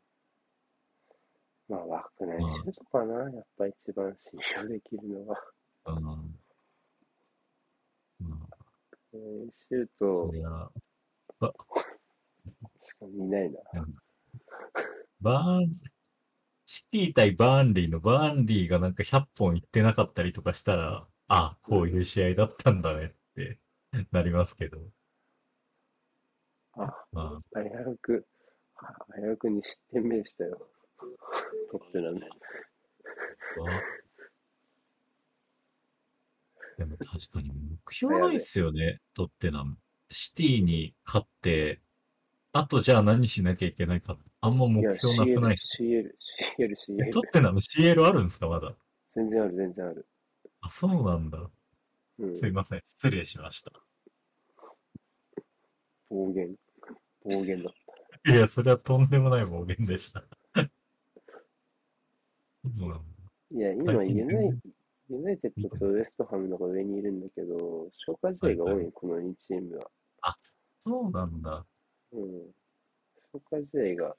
[1.68, 3.30] まあ、枠内シュートかな。
[3.30, 5.36] やっぱ一番信用できるのは。
[5.86, 6.38] うん。
[8.20, 8.56] まあ、
[9.12, 10.70] えーシュートそりゃ、
[12.80, 13.58] しか見ないな。
[15.20, 15.72] バーン、
[16.66, 23.60] シティ対バーンリーのバーンリーがなんか100本いってなかったりとかしたら、あ、こういう試合だったんだねって
[24.12, 24.78] なりますけど。
[26.78, 27.60] あ、ま危
[27.90, 28.26] うく、
[28.76, 30.68] あ危うくに失点目でしたよ。
[31.70, 32.20] トップなんで。
[36.78, 37.50] でも確かに
[37.84, 39.76] 目標ないっすよね、トッテナム。
[40.10, 41.80] シティに勝って、
[42.52, 44.16] あとじゃあ何しなきゃいけないか。
[44.40, 46.14] あんま目標なくないっす CL、
[46.56, 48.74] CL、CL、えトッテナム CL あるんですかまだ？
[49.14, 50.06] 全然ある、全然ある。
[50.60, 51.50] あ、そうなんだ。
[52.20, 52.80] うん、すいません。
[52.84, 53.72] 失礼しました。
[56.08, 56.54] 暴言。
[57.28, 57.70] 暴言だ。
[58.26, 60.24] いや、それはとんでもない暴言でした。
[63.50, 64.60] いや、今ユナイ、
[65.10, 69.90] ユナイテッドとウエストハムのが上にいるんだけど、消化試合が多い、はいはこの2チームは。
[70.80, 71.64] そうなんだ。
[72.12, 72.22] うん。
[73.32, 74.16] 消化試合が、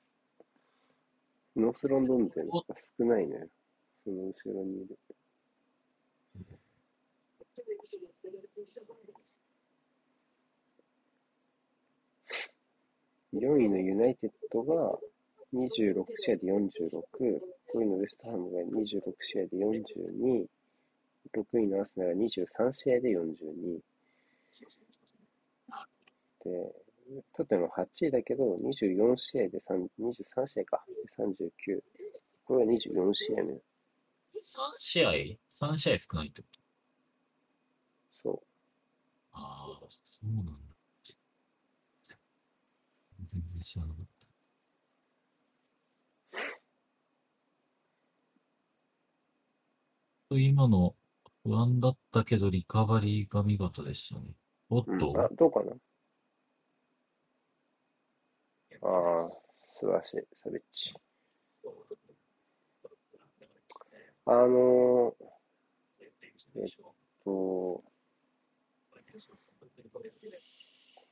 [1.55, 2.51] ノースロンドン勢が
[2.97, 3.47] 少ないのよ。
[4.03, 4.97] その後ろにいる。
[13.33, 14.97] 4位のユナイテッドが
[15.53, 17.39] 26試合で46、
[17.73, 20.47] 5位のウェストハムが26試合で42、
[21.33, 23.81] 6位のアスナが23試合で42。
[26.45, 26.73] で、
[27.35, 31.83] トテナム8位だけど、24試合で3 23試合か、で39。
[32.45, 33.53] これは24試合目。
[33.53, 33.59] 3
[34.77, 36.59] 試合 ?3 試合少ないってこと？
[38.23, 38.43] そ
[39.33, 40.51] ああ、そうなんだ。
[43.31, 44.05] 全然知らなかっ
[50.29, 50.35] た。
[50.35, 50.95] 今の
[51.43, 54.35] 不安だったけどリカバリーが見事でしたね。
[54.69, 54.91] おっう。
[54.91, 55.73] うん、と、あ、どうかな？
[58.81, 60.93] ああ、素晴らしい、サビッチ。
[64.25, 65.25] あのー、
[66.55, 66.67] えっ
[67.23, 67.83] と、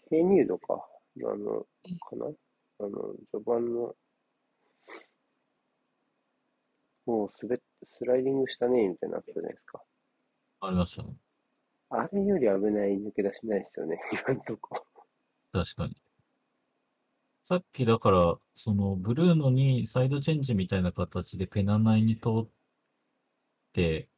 [0.09, 0.87] ヘイニュードか。
[1.25, 1.61] あの、
[2.09, 2.25] かな？
[2.79, 3.95] あの、序盤の、
[7.05, 7.59] もう滑っ、
[7.97, 9.81] スライディングしたね、みたいになったじゃないですか。
[10.61, 11.15] ありましたね。
[11.89, 14.85] あれより危ない抜け出しないですよね、 今んとこ。
[15.51, 15.95] 確かに。
[17.43, 22.47] さっきだから、そのブルーノにサイドチェンジみたいな形でペナナイに通っ
[23.71, 24.09] て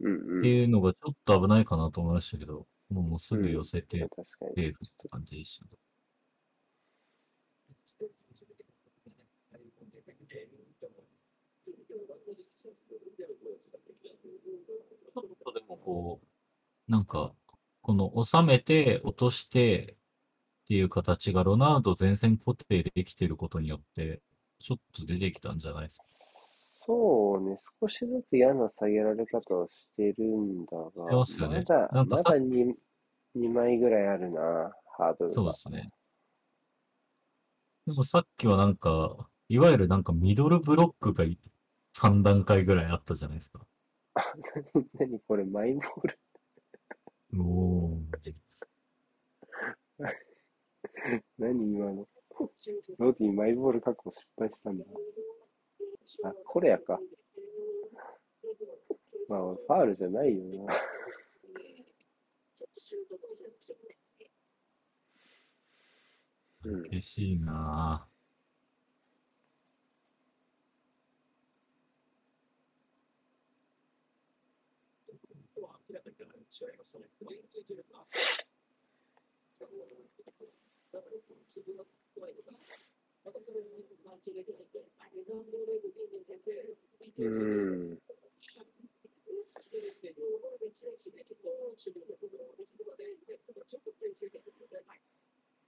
[0.00, 0.38] うんうん。
[0.40, 4.62] っていうのがちょっと危ないかなと思いましたけど、もうすぐ寄せて確かに。
[4.62, 5.66] セーフって感じでした
[8.02, 8.08] ね。
[15.14, 17.32] ちょっとでもこう、なんか、
[17.82, 19.96] この収めて落として
[20.64, 24.22] っていう形がロナウド前線固定できてることによって、
[24.60, 26.04] ちょっと出てきたんじゃないですか？
[26.86, 32.74] そうね、少しずつ嫌な下げられ方をしてるんだが、まねまだ、なんかさまだ 2,
[33.36, 34.40] 2枚ぐらいあるな、
[34.96, 35.34] ハードルが。
[35.34, 35.90] そうですね。
[37.86, 41.24] でもさっきはなんか、いわゆるなんかミドルブロックが
[41.96, 43.66] 3段階ぐらいあったじゃないですか。
[44.98, 46.18] 何これ、マイボール？
[47.40, 48.34] おー。
[51.38, 52.06] 何今の？
[52.98, 54.84] ロディ、マイボール確保失敗したんだ。
[56.24, 57.00] あ、これやか。
[59.28, 60.74] まあ、ファールじゃないよな。
[66.64, 66.80] うん。
[66.82, 68.06] 嬉しいな
[87.18, 87.98] うん。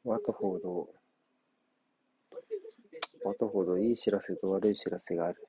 [0.05, 0.89] ワトフォード、
[3.25, 5.49] ワトフォード、いい知らせと悪い知らせがある。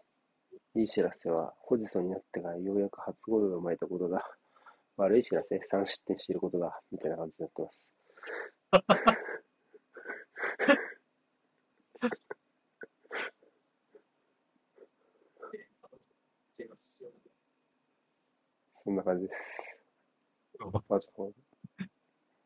[0.75, 4.23] いい知らせは、ホジソンになってからようやく初ゴールが生まれたことだ。
[4.95, 6.81] 悪い知らせ、3失点していることだ。
[6.89, 7.77] みたいな感じになってます。
[18.85, 19.35] そんな感じです。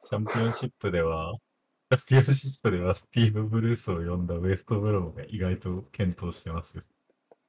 [0.05, 1.37] チャンピオンシップでは、
[1.97, 6.83] ピオンシップではスティーブ・ブルースを呼んだウエストブロムが意外と検討してますよ。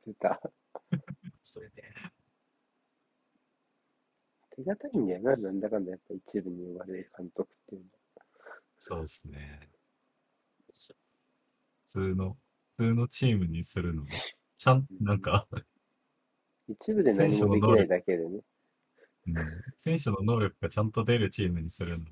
[0.06, 0.40] 出た。
[4.56, 8.26] 手堅いんだよな、なんだかんだやっぱ一部に呼ばれる監督っていうのは。
[8.78, 9.70] そうですね。
[11.86, 12.36] 普通の、
[12.70, 14.08] 普通のチームにするのも、
[14.56, 15.48] ちゃん、なんか、
[16.68, 18.36] 一部で何もできないだけでね。
[18.36, 18.42] うん
[19.76, 22.10] 選手の能力がちゃんと出るチームにするのも、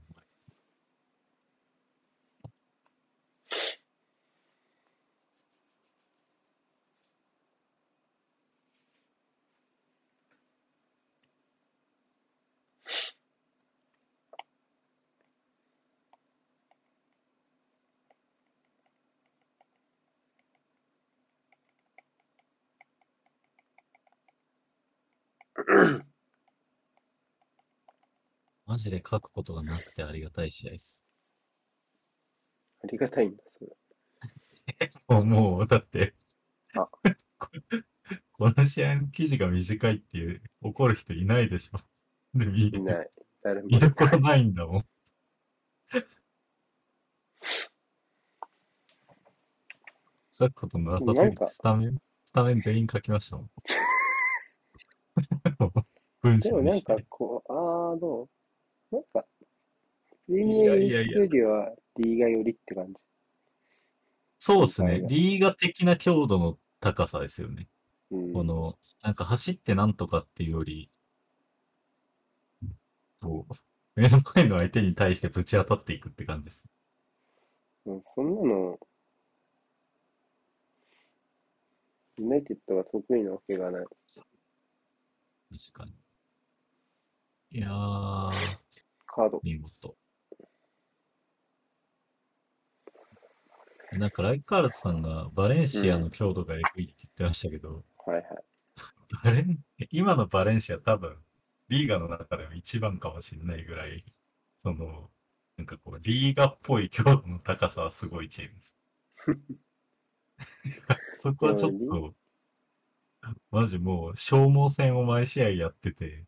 [28.67, 31.05] マジで書くことがなくてありがたい試合です。
[32.85, 33.71] ありがたいんだ、それ。
[35.09, 36.15] もう、もう、だって
[36.75, 36.87] あ、
[37.39, 37.51] こ
[38.33, 41.79] この試合の記事が短いっていう怒る人いないでしょ。
[42.39, 43.11] でもいない。
[43.43, 44.83] 誰も見どころないんだもん。
[50.31, 53.51] 書くことなさすぎてスタメン、スタメン全員書きましたもん。
[56.23, 56.97] 文でもなんか。
[57.09, 58.29] こう、あーど
[58.93, 58.95] う？
[58.97, 59.25] なんか、
[60.27, 62.95] プレミいアいやいやよりは D がよりって感じ。
[64.39, 65.01] そうですね。
[65.09, 67.69] リーガ的な強度の高さですよね。
[68.11, 68.33] うん。
[68.33, 70.91] この、なんか走ってなんとかっていうより、
[73.21, 73.55] こう、
[74.01, 76.67] 目の前の相手に対してぶち当たっていくって感じです。
[77.87, 78.79] うんそんなの、
[82.19, 83.87] ユナイテッドが得意なわけがない。
[85.51, 85.95] 確かに。
[87.51, 88.31] いやー、
[89.07, 89.41] カード。
[89.43, 89.97] 見事。
[93.93, 98.25] なんかライカールズさんがバレンシアの強度がえぐいって言ってましたけど、はいはい。
[99.25, 99.59] バレン、
[99.91, 101.17] 今のバレンシア多分、
[101.69, 104.05] リーガの中でも一番かもしれないぐらい、
[104.59, 105.11] その、
[105.57, 108.77] なんかこう、リーガっぽい強度の高さはすごいチームです。
[111.15, 112.15] そこはちょっと、
[113.51, 116.27] マジもう消耗戦を毎試合やってて、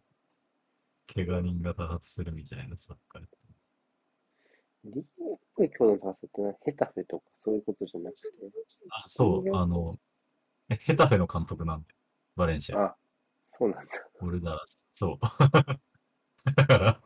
[1.13, 3.75] 怪我人が多発するみたいなサッカーやってます。
[4.85, 5.05] リーグっ
[5.55, 8.23] ぽい強度の高さってのはヘタフェとかそういうことじゃなくて、
[8.91, 9.99] あ、そう、あの、
[10.69, 11.89] えヘタフェの監督なんで、
[12.37, 12.85] バレンシア。
[12.85, 12.97] あ、
[13.49, 13.93] そうなんだ。
[14.21, 15.19] 俺だ、そう。
[16.55, 17.03] だから、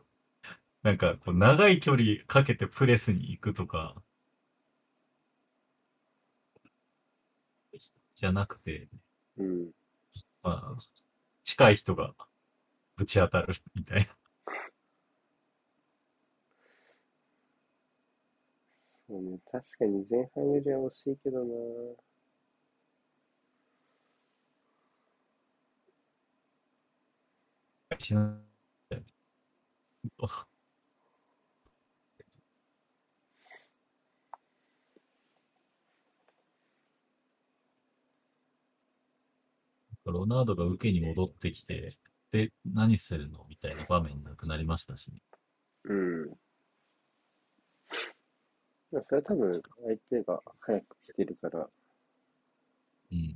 [0.83, 4.01] なんかこう、長い距離かけてプレスに行くとか、
[8.15, 8.87] じゃなくて、
[9.37, 9.71] うん。
[10.43, 10.77] まあ、
[11.43, 12.13] 近い人が
[12.95, 14.05] ぶち当たるみたいな。
[19.07, 21.43] そうね、確かに前半よりは惜しいけど
[27.89, 28.15] なし
[40.11, 41.93] ロナウドが受けに戻ってきて、
[42.31, 43.45] で、何するの？
[43.49, 45.17] みたいな場面なくなりましたしね。
[45.85, 46.29] うん。
[48.91, 51.69] まあそれは多分、相手が早く来てるからっ
[53.11, 53.35] うん。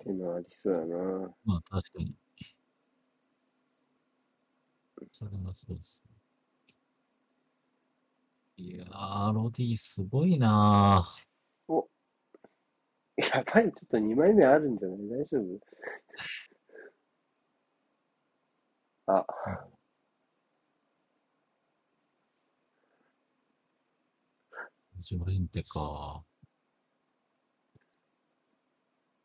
[0.00, 2.14] ていうのはありそうやなまあ確かに。
[5.12, 6.14] それはそうですね。
[8.56, 11.27] いやー、ロディすごいなお
[13.18, 14.98] やばい、ちょっと2枚目あるんじゃない？
[15.08, 15.60] 大丈夫？
[19.06, 19.78] あ、ー。
[25.00, 26.22] ジョレンテか。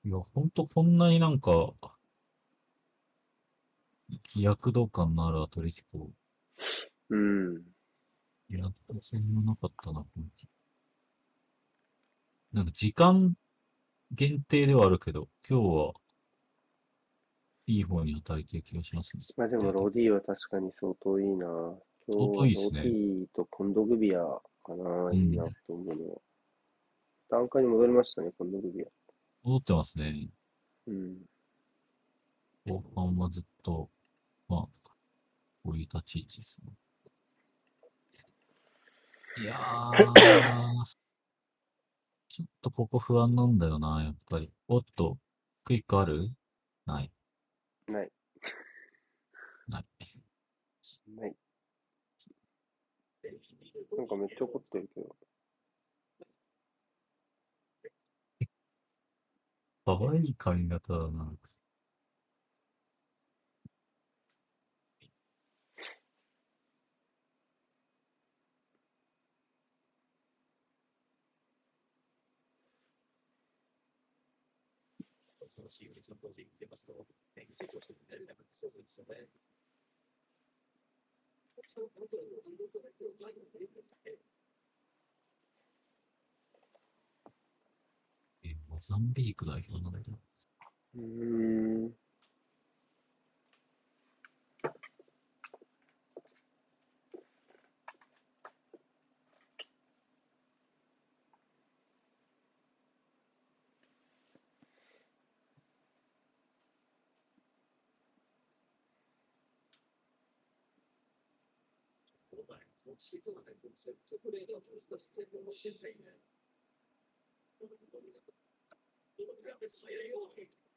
[0.05, 1.73] いや、ほんとこんなになんか、
[4.23, 6.09] 飛躍動感のあるアトレティコ。
[7.09, 7.57] うん。
[8.49, 8.65] いや、
[9.01, 10.47] そんななかったな、この日
[12.53, 13.35] なんか時間
[14.13, 15.93] 限定ではあるけど、今日は
[17.65, 19.23] いい方に働いてる気がしますね。
[19.35, 21.47] まあでも、ロディは確かに相当いいな
[22.07, 24.19] 今相当いいっ日、すねロディとコンドグビア
[24.63, 26.21] かな、んいいなと思うのは。
[27.29, 28.87] 段階に戻りましたね、コンドグビア。
[29.43, 30.29] 戻ってますね。
[30.87, 31.25] うん。
[32.65, 33.89] 後半はずっと、
[34.47, 34.89] まあ、
[35.63, 36.71] こういう立ち位置ですね。
[39.35, 40.03] いやー、
[42.33, 44.51] ちょっとここ不安なんだよな、やっぱり。
[44.67, 45.19] おっと、
[45.63, 46.35] クイックある？
[46.87, 47.11] ない。
[47.87, 48.11] ない。
[49.67, 49.85] ない。
[51.15, 51.35] ない。
[53.95, 55.15] なんかめっちゃ怒ってるけど。
[59.85, 61.31] かわいい髪型だな。
[75.53, 77.05] そのチームにちゃんと出ますと、
[77.53, 79.29] 成長してみたいな感じするんですよね。
[88.43, 89.99] え、モザンビーク代表なんだ。
[90.95, 92.02] うん。
[113.03, 116.23] 今シーズンはね、セットプレーでは取り出してもしれないね。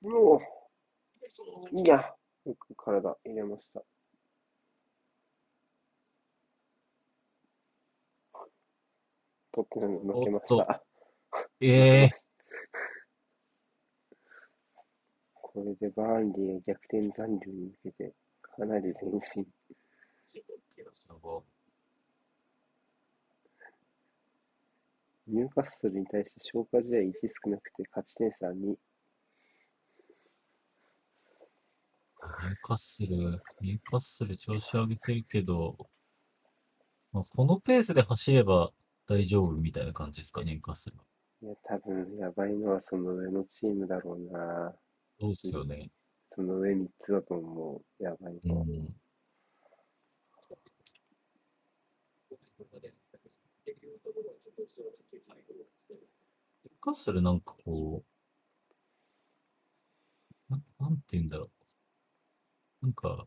[0.02, 0.40] うお
[1.70, 3.84] いや、よく体入れました。
[9.52, 10.82] トッテナム負けました。
[11.60, 12.10] ええ
[15.32, 19.46] こ これでバーンリーが逆転残留に向けてかなり前進。
[20.92, 21.44] すご
[25.28, 27.12] ニューカッスルに対して消化試合1
[27.44, 28.52] 少なくて勝ち点差2。
[28.52, 28.56] い。
[28.62, 33.16] ニューカッスル、
[33.60, 35.76] ニューカッスル調子上げてるけど、
[37.12, 38.70] まあ、このペースで走れば
[39.08, 41.04] 大丈夫みたいな感じですか、ニューカッスルは。
[41.42, 44.74] いや、多分やばいのはその上のチームだろうな。
[45.18, 45.90] そうっすよね。
[46.34, 48.02] その上3つだと思う。
[48.02, 48.62] やばいのは。
[48.62, 48.94] うん。
[56.80, 58.02] カッスルなんかこ
[60.48, 61.50] う、ななんて言うんだろ
[62.82, 62.86] う。
[62.86, 63.26] なんか、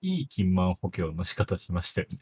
[0.00, 2.18] いい金満補強の仕方しましたよね。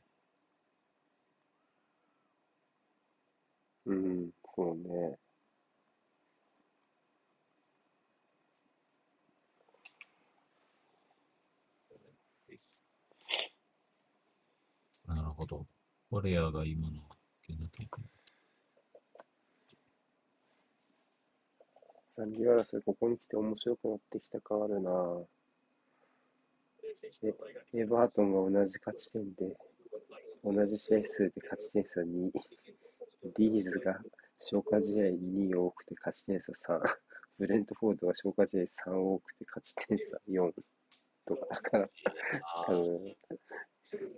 [3.87, 5.19] うん、そうね。
[15.07, 15.67] なるほど。
[16.11, 17.12] フォレアが今の
[17.55, 17.89] いけない。
[22.17, 24.91] 残留争い、ここに来て面白くなってきた感あるな。
[27.75, 29.57] エエバートンが同じ勝ち点で、
[30.45, 32.31] 同じ試合数で勝ち点差2。
[33.39, 33.99] リーズが
[34.41, 36.81] 消化試合2多くて勝ち点差3。
[37.39, 40.53] ブレントフォードが消化試合3多くて勝ち点差4。
[41.25, 41.89] とか、だから、
[42.67, 43.17] 多分、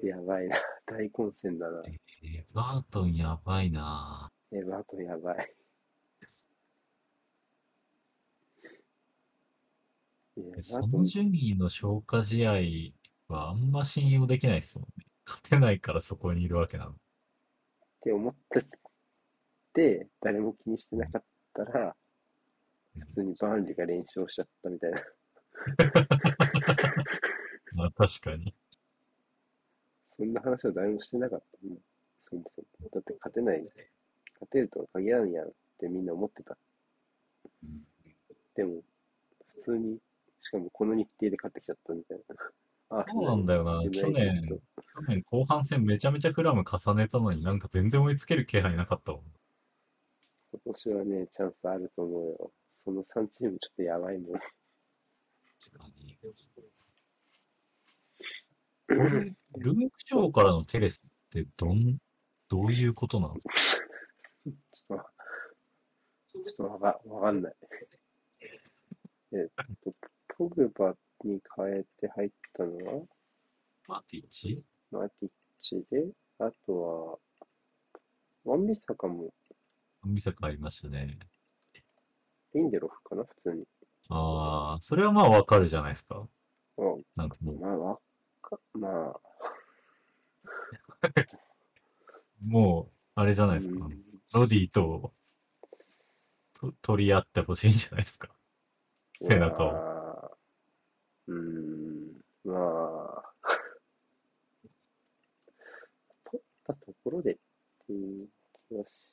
[0.02, 0.59] やばいな。
[0.86, 1.82] 大混戦だな。
[2.26, 5.55] エバートンやばいなエバートンやばい。
[10.60, 12.52] その順位の消化試合
[13.28, 15.05] はあんま信用できないですもんね。
[15.26, 16.92] 勝てないからそこにいるわけなの。
[16.92, 16.94] っ
[18.02, 18.62] て思ったっ
[19.74, 21.24] て、誰も気にしてなかっ
[21.55, 21.94] たら、
[22.98, 25.02] 普通にバーンリーが連勝しちゃったみたいな。
[27.74, 28.55] まあ確かに。
[30.16, 31.78] そんな話は誰もしてなかったもん。
[32.43, 32.90] そもそも。
[32.90, 33.62] だって勝てない、
[34.35, 36.56] 勝てるとは限らんやんってみんな思ってた。
[37.62, 37.85] うん
[38.55, 38.82] でも、
[39.65, 39.98] 普通に、
[40.40, 42.36] しかもこの日程で勝ってきちゃったみたいな。
[42.90, 43.82] あそうなんだよな。
[43.90, 44.62] 去年、ド去
[45.09, 49.23] 年後半戦めちゃめちゃクラム重ねたのになんか全然追いつける気配なかったもん。
[50.52, 52.52] 今年はね、チャンスあると思うよ。
[52.85, 54.32] その3チームちょっとやばいもん。
[54.32, 56.19] 確かに。
[59.59, 61.98] ルーク・ショーからのテレスってどん、
[62.55, 63.55] どういうことなんですか？
[64.47, 65.05] ちょっと、
[66.28, 67.55] ちょっとわかわかんない。
[69.32, 69.48] えっ
[69.82, 69.93] と、
[70.39, 70.94] ポグバ
[71.24, 73.02] に変えて入ったのは、
[73.89, 74.62] マティッチ？
[74.93, 76.05] マティッチで、
[76.39, 77.18] あとは、
[78.44, 79.35] ワンビサカも、
[80.05, 81.18] ミサカありましたね。
[82.55, 83.64] リンデロフかな、普通に。
[84.10, 86.28] ああ、それはまあわかるじゃないですか。
[86.78, 86.82] あ
[87.16, 87.98] なんかもう、まあ、わ
[88.40, 89.20] か、まあ、
[92.43, 93.85] もう、あれじゃないですか。
[93.85, 95.12] うんロディと
[96.55, 98.28] と取り合ってほしいんじゃないですか。
[99.20, 99.69] 背中を。
[99.69, 99.70] を。
[101.28, 103.32] うーん、まあ、
[106.24, 107.36] 取ったところでっ
[107.86, 108.28] ていう
[108.69, 109.09] 気がし、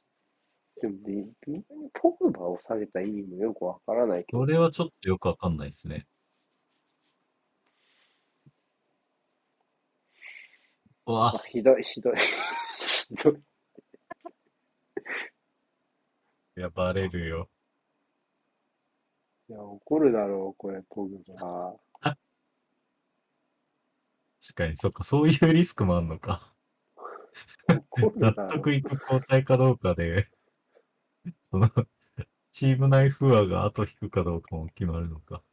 [0.81, 6.07] でもね、微妙にポグバを下げた意味もよくわからないけど、それはちょっとよくわかんないですね。
[11.06, 12.14] うわあ、ひどい、ひどい、
[13.11, 13.33] ひどい。
[16.57, 17.49] いや、バレるよ。
[19.49, 21.75] いや、怒るだろう、これ、ポグバ。
[24.41, 26.53] 確かに、そっか、そういうリスクもあんのか。
[27.67, 28.33] 怒る納。
[28.49, 30.29] 得いく交代かどうかで、
[31.43, 31.69] その、
[32.51, 35.43] チーム内不和が後引くかどうかも決まるのか。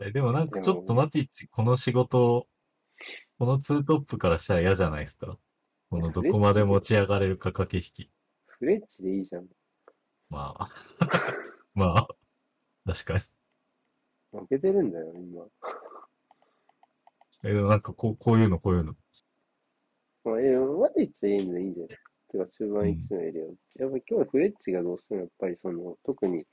[0.00, 2.48] えでもなんかちょっとマティッチ、この仕事、
[3.40, 5.38] このツートップからしたら嫌じゃないですか？
[5.88, 8.10] このどこまで持ち上がれるか駆け引き。
[8.46, 9.46] フレッチでいいじゃん。
[10.28, 10.68] まあ、
[11.72, 12.08] まあ、
[12.84, 13.20] 確かに。
[14.38, 15.46] 負けてるんだよ、今。
[17.42, 18.94] え、でもなんかこう、こういうの、こういうの。
[20.24, 21.98] まあ、えマティッチでいいのでいいんじゃない
[22.30, 23.46] てか、中盤1のエリアを。
[23.76, 26.46] やっぱり今日はフレッチがどうしてもやっぱりその、特に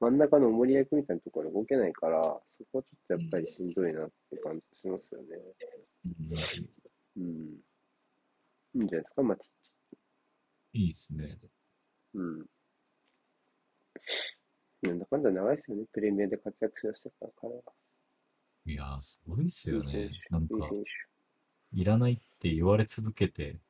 [0.00, 5.26] 真ん中の重り役みたいなところで動けないから、そこはちょっとやっぱりしんどいなって感じしますよね。
[7.16, 7.60] うんうん。
[8.74, 10.78] いいんじゃないですか、マティ。
[10.78, 11.38] いいっすね。
[12.14, 12.46] うん。
[14.82, 17.62] なんだかんだ長いですよね、プレミアで活躍しましたから、彼は。
[18.64, 20.34] いやー、すごいっすよね手。
[20.34, 20.54] なんか
[21.72, 23.60] いらないって言われ続けて、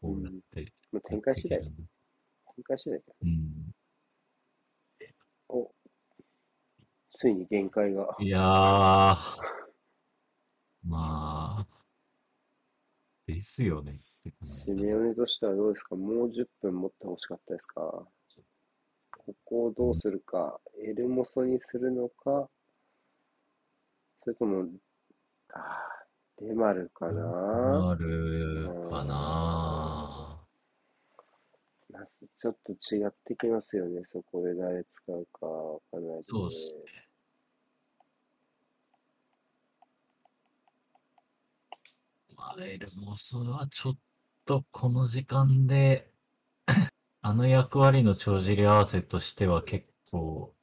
[0.00, 0.72] こうやって手。
[0.92, 1.72] まあ、展開次第展
[2.62, 3.04] 開次第だ。
[3.22, 3.73] うん。
[7.18, 8.16] ついに限界が。
[8.18, 8.42] いやー、
[10.86, 11.66] まあ、
[13.26, 14.00] ですよね。
[14.64, 15.96] シメオネとしてはどうですか？
[15.96, 17.80] もう10分持ってほしかったですか？
[17.80, 22.48] ここをどうするか、エルモソにするのか、
[24.22, 24.64] それとも、
[25.52, 29.73] あーレマルかな、あるかなまあ
[32.38, 37.04] ちょっと違ってきますよね、そこで誰使うかわかんないけどねそうっすね。
[42.36, 43.98] まあ、エルモソはちょっ
[44.44, 46.10] とこの時間で、
[47.22, 50.54] あの役割の帳尻合わせとしては結構、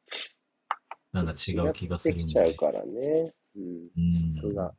[1.11, 2.53] なんか違う気がするんでちゃう。
[2.53, 3.33] からね。
[3.55, 3.89] うん。
[3.95, 4.71] うん。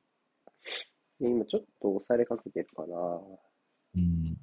[1.20, 2.96] 今ちょっと押されかけてるかな。
[3.94, 4.36] うん。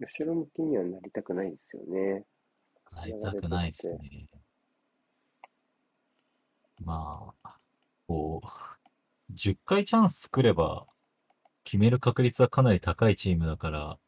[0.00, 2.24] 後ろ向きにはなりたくないですよね。
[2.92, 4.26] なりたくないですね。
[6.84, 7.56] まあ、
[8.06, 10.86] こう、10回チャンス作れば、
[11.64, 13.98] 決める確率はかなり高いチームだから、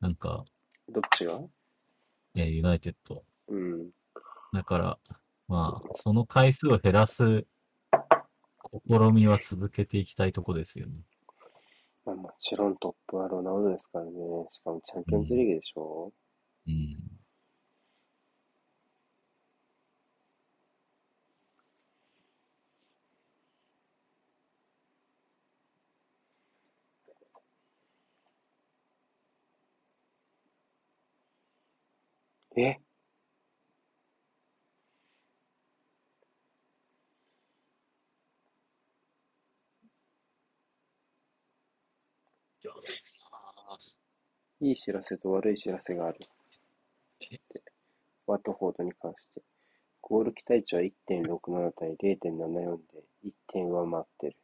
[0.00, 0.44] なんか、
[0.88, 1.40] どっちが？
[2.34, 3.22] えーユナイテッド。
[3.48, 3.90] うん。
[4.52, 4.98] だから、
[5.48, 7.46] まあ、その回数を減らす
[8.88, 10.94] 試みは続けていきたいとこですよね。
[12.04, 14.12] まあ、もちろんトップはロナウドですからね。
[14.52, 16.12] しかもチャンピオンズリーグでしょ。
[16.68, 16.96] うん。
[32.56, 32.91] え？
[44.60, 46.18] いい知らせと悪い知らせがある。
[48.26, 49.42] ワトフォードに関して。
[50.00, 54.36] ゴール期待値は1.67対0.74で1点上回ってる。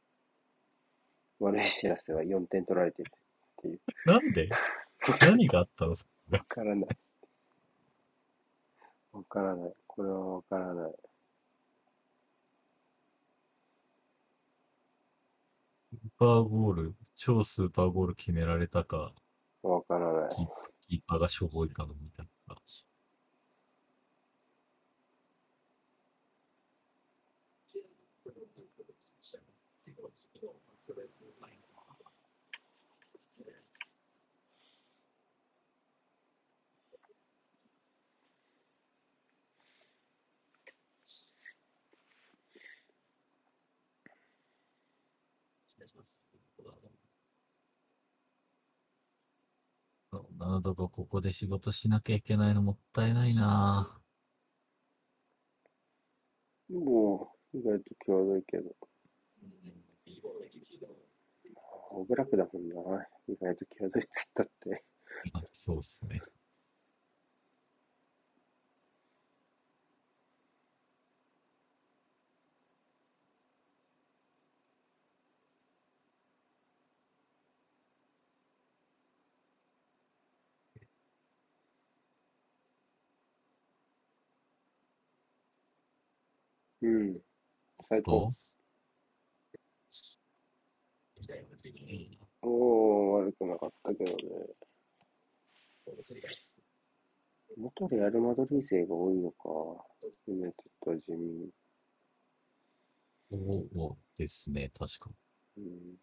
[1.41, 3.13] 悪い知らせは4点取られてるっ
[3.63, 3.81] ていう。
[4.07, 4.49] なんで？
[5.21, 5.97] 何があったのわ
[6.49, 6.89] からない。
[9.13, 9.73] わからない。
[9.87, 10.93] これはわからない。
[15.91, 19.13] スーパーゴール、超スーパーゴール決められたか、
[19.65, 20.31] わからない。
[20.89, 22.63] キーパーがしょぼいかのみたいなさ。
[46.65, 47.08] ロナウ
[50.61, 53.99] ドがここで仕事しなきゃいけないのもったいないな
[56.71, 58.77] もう、意外と際どいけど。
[61.91, 63.07] オブラクだもんな。
[63.29, 64.85] 意外と際どいっつったって。
[65.35, 66.21] ぁ そうっすね。
[86.83, 87.21] うん。
[87.89, 88.33] 最高と。
[92.43, 94.17] おー、悪くなかったけどね。
[97.57, 99.49] 元レアル・マドリー勢が多いのか。
[100.27, 101.51] ユナイテッドは地味に。
[103.31, 105.11] そうですね、確か
[105.57, 105.65] に。
[105.65, 105.99] うん。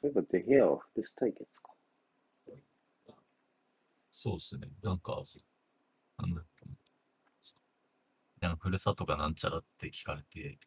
[0.00, 1.71] そういえばデヘアはフルス対決か。
[4.14, 4.68] そうですね。
[4.82, 5.22] なんか、
[6.18, 6.66] なんだっけ。
[8.40, 10.58] なんかふるさとがなんちゃらって聞かれて、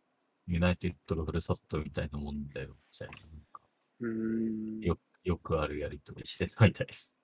[0.48, 3.14] ユナイテッドのふるさとみたいなもんだよ、みたいな。
[3.14, 3.62] なんか
[4.00, 4.80] うーん。
[4.82, 7.16] よよくあるやりとりしてたみたいです。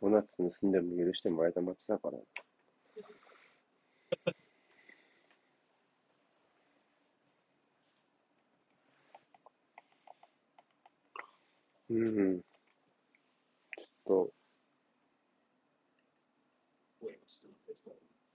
[0.00, 2.18] ドーナツ盗んでも許してもらえた街だから。
[11.90, 12.40] うん。
[12.40, 14.30] ちょっ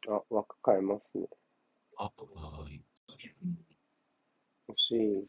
[0.08, 1.28] と、あ、枠変えますね。
[1.98, 2.82] あ、はい。
[4.68, 5.28] 欲しい。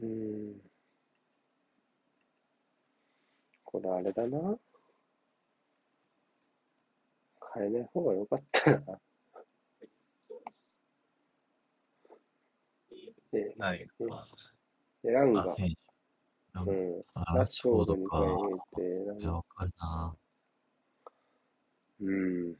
[0.00, 0.60] うん。
[3.64, 4.58] これあれだな。
[7.54, 9.00] 変えない方がよかったな。
[13.32, 13.88] で、ない。
[15.02, 15.44] でランが
[16.64, 20.16] うん、あラッシュフォードにラッシュフォードか変えて、ランいや、わかるな。
[22.00, 22.56] うん、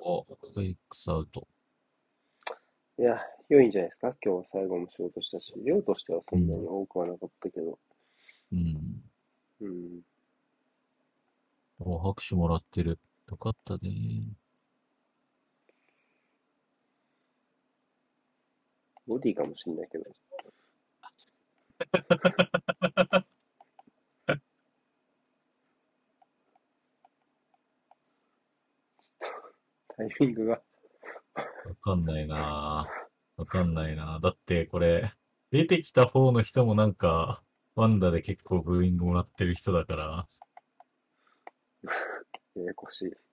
[0.00, 1.46] お、フェイクスアウト。
[2.98, 4.14] いや、良いんじゃないですか？
[4.24, 7.78] 今日は最後も仕事したし、量としてはそんなに多くはなかったけど、
[8.52, 9.02] うん。
[9.60, 10.00] うん、
[11.80, 12.98] お、拍手もらってる。
[13.28, 14.28] よかったね。
[19.06, 20.04] ボディかもしんないけど、
[29.96, 30.62] タイミングが、わ
[31.82, 32.86] かんないな。
[33.36, 34.20] わかんないな。
[34.22, 35.10] だってこれ、
[35.50, 37.42] 出てきた方の人もなんか、
[37.74, 40.26] ワンダで結構ブーイングもらってる人だから、
[42.56, 43.23] ややこしい。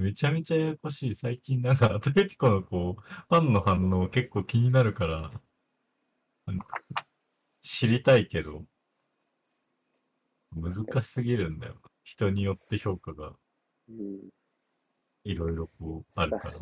[0.00, 1.14] めちゃめちゃややこしい。
[1.14, 5.30] 最近なんかアトレティコのこう、ファンの反応結構気になるから、
[7.60, 8.64] 知りたいけど、
[10.56, 11.74] 難しすぎるんだよ。
[12.02, 13.34] 人によって評価が
[13.90, 14.20] うん、
[15.24, 16.52] いろいろこう、あるから。
[16.52, 16.58] し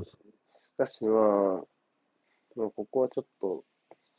[0.77, 1.65] かしまあ、
[2.57, 3.65] まあ、ここはちょっと、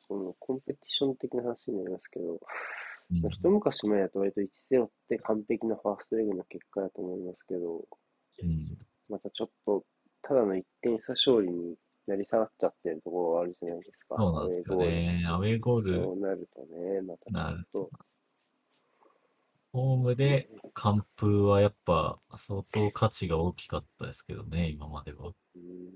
[0.07, 7.79] そのコンペティション的な話になりますけど、うんまあ一昔前だと割と1-0って完璧なファーストレグの結果だと思いますけど、
[8.43, 9.83] うんまたちょっと、
[10.21, 11.75] ただの1点差勝利に
[12.07, 14.15] なり下がっちゃってるところがあるじゃないですか。
[14.17, 15.25] そうなんですよね。
[15.27, 17.91] アウェーゴールそうなるとね、またなるちょっと、
[19.71, 25.31] ホームで完封はやっぱ相当価値が大きかったですけどね、今までは。
[25.55, 25.93] うん、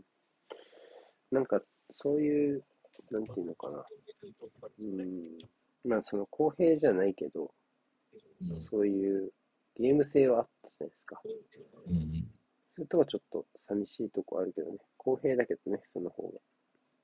[1.32, 1.62] なんか、
[1.96, 2.64] そういう、
[3.12, 3.86] なんていうのかな。
[4.80, 5.38] うん、
[5.84, 7.50] まあ、その公平じゃないけど、うん
[8.70, 9.32] そういう
[9.80, 11.22] ゲーム性はあったじゃないですか。
[11.88, 12.33] うん
[12.76, 14.78] そういうとこちょっと寂しいとこあるけどね。
[14.98, 16.40] 公平だけどね、その方が。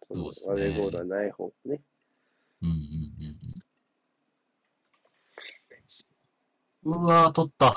[0.07, 1.81] そうっすねアウェーゴールはない方がね。
[2.61, 2.69] うん。
[2.69, 2.99] うんうん
[6.81, 7.75] うわー、取った。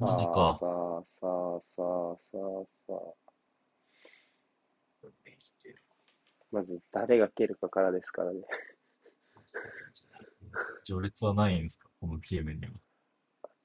[0.00, 0.58] マジか。
[0.60, 3.28] さあさあさあさあさあ。
[6.50, 8.40] まず誰が蹴るかからですからね。
[10.84, 12.72] 序列はないんですかこのチームには。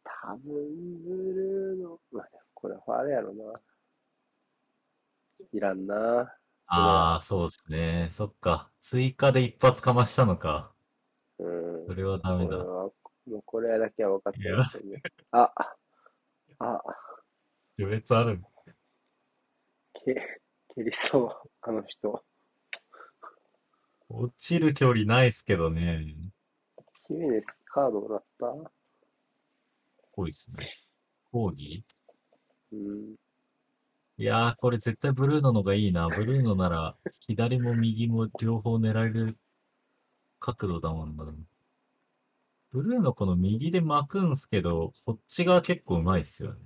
[0.04, 2.30] 多分ブルーの、まあ、
[2.64, 3.44] これはファールやろな。
[5.52, 6.34] いらんな。
[6.68, 8.08] ああ、そうですね。
[8.10, 8.72] そっか。
[8.80, 10.72] 追加で一発かましたのか。
[11.40, 11.88] うん。
[11.88, 12.58] それはダメだ。
[12.60, 12.94] も
[13.28, 15.02] うこれだけは分かってますよね。
[15.32, 15.52] あ、
[16.60, 16.82] あ、
[17.76, 18.42] 序列ある。
[20.06, 20.16] け、
[20.74, 22.24] 蹴りそう、あの人。
[24.08, 26.06] 落ちる距離ないっすけどね。
[27.08, 28.54] ヒメネスカードもらった？
[30.14, 30.74] 多いっすね。
[31.30, 31.84] 抗議
[34.18, 36.08] いやー、これ絶対ブルーノのがいいな。
[36.08, 36.96] ブルーノなら、
[37.28, 39.38] 左も右も両方狙える
[40.40, 41.26] 角度だもんな。
[42.72, 46.60] ブルーノこの右で巻くんすけど、こっち側結構うまいっすよね。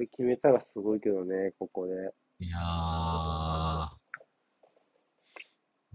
[0.00, 1.92] で決めたらすごいけどね、ここで。
[2.40, 3.88] いやー。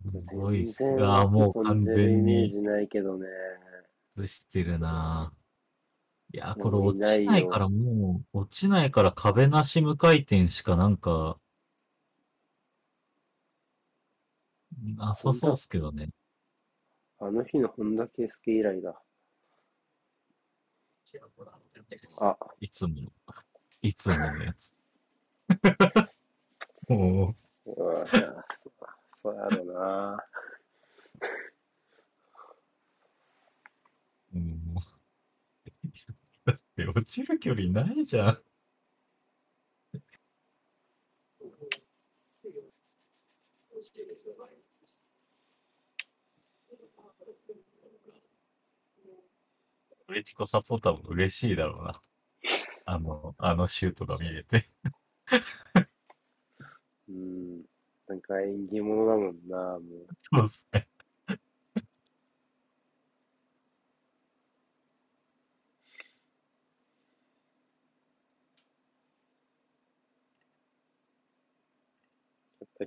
[0.03, 0.77] すごいっす。
[0.83, 3.25] 全然あーもう完全にメージないけどね。
[4.11, 5.33] 崩してるな。
[6.31, 11.39] いやー、これ落ちないからもう、落ちないから壁なし無回転しかなんか、
[14.97, 16.09] なさそうっすけどね。
[17.19, 19.01] あの日の本田圭佑以来だ。
[22.19, 23.11] あ、いつもの、
[23.85, 24.73] いつものやつ。
[26.89, 27.35] も
[27.65, 28.17] う、うわそ
[29.31, 30.25] うやろな。
[34.33, 34.81] もう、
[36.45, 38.27] だって落ちる距離ないじゃん。
[38.29, 38.31] ア
[50.07, 52.01] トレティコサポーターも嬉しいだろうな。
[52.85, 54.63] あの、あのシュートが見れて。
[57.09, 57.63] うん。
[58.07, 60.07] なんか縁起物だもんな、もう。
[60.21, 60.87] そうっすね。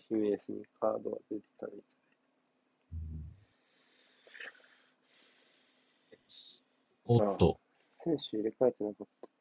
[0.09, 1.83] ヒメスにカードが出てたみたい。
[7.07, 7.59] おっと。
[8.05, 9.38] 選手入れ替えてなかった。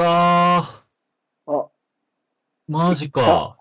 [0.00, 0.62] ー、
[1.46, 1.52] た。
[1.52, 1.70] あ、
[2.66, 3.58] マジか。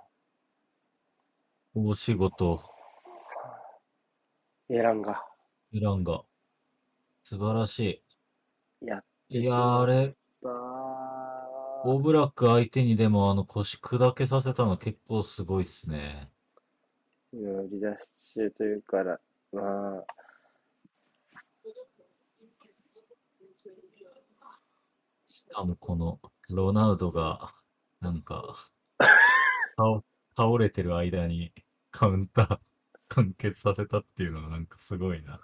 [1.73, 2.59] 大仕事、
[4.69, 5.23] エランが。
[5.71, 6.23] イランが。
[7.23, 8.03] 素晴らし
[8.81, 9.39] やっい。
[9.39, 10.49] いやー、あれ、た
[11.83, 16.29] オーブラック相手にでもあの腰砕けさせたの結構すごいっすね。
[17.31, 17.87] 今、売り出
[18.21, 19.19] し中というから、
[19.51, 19.61] ま
[19.99, 20.05] あ、
[25.37, 26.19] しかもこの
[26.49, 27.53] ロナウドが、
[27.99, 28.55] なんか、
[29.77, 30.03] 倒
[30.35, 31.53] 倒れてる間に
[31.91, 32.57] カウンター
[33.09, 35.39] 完結させたっていうのがなんかすごいな。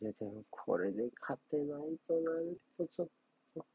[0.00, 1.66] いやでもこれで勝てない
[2.08, 3.08] となるとちょっ
[3.54, 3.66] と。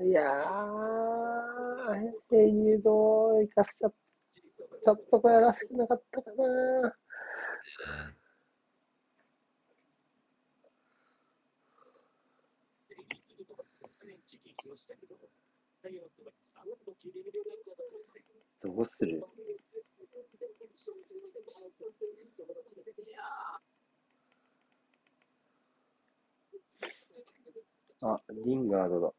[0.00, 3.96] いやー、英雄堂生かしちゃった。
[4.82, 6.96] ちょっとこれらしくなかったかな。
[18.62, 19.24] どうする？
[28.00, 29.12] あ、リンガードだ。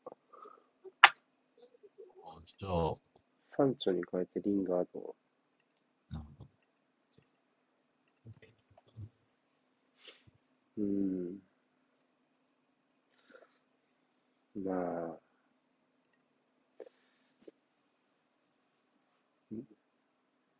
[2.23, 2.95] あじゃあ、
[3.57, 5.15] サンチョに変えてリンガードを。
[10.77, 11.41] うーん。
[14.64, 15.29] まあ。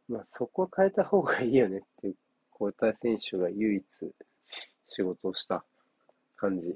[0.10, 2.16] まあ、そこは変えた方がいいよねっていう、
[2.60, 3.84] 交代選手が唯一
[4.88, 5.64] 仕事をした
[6.36, 6.76] 感じ。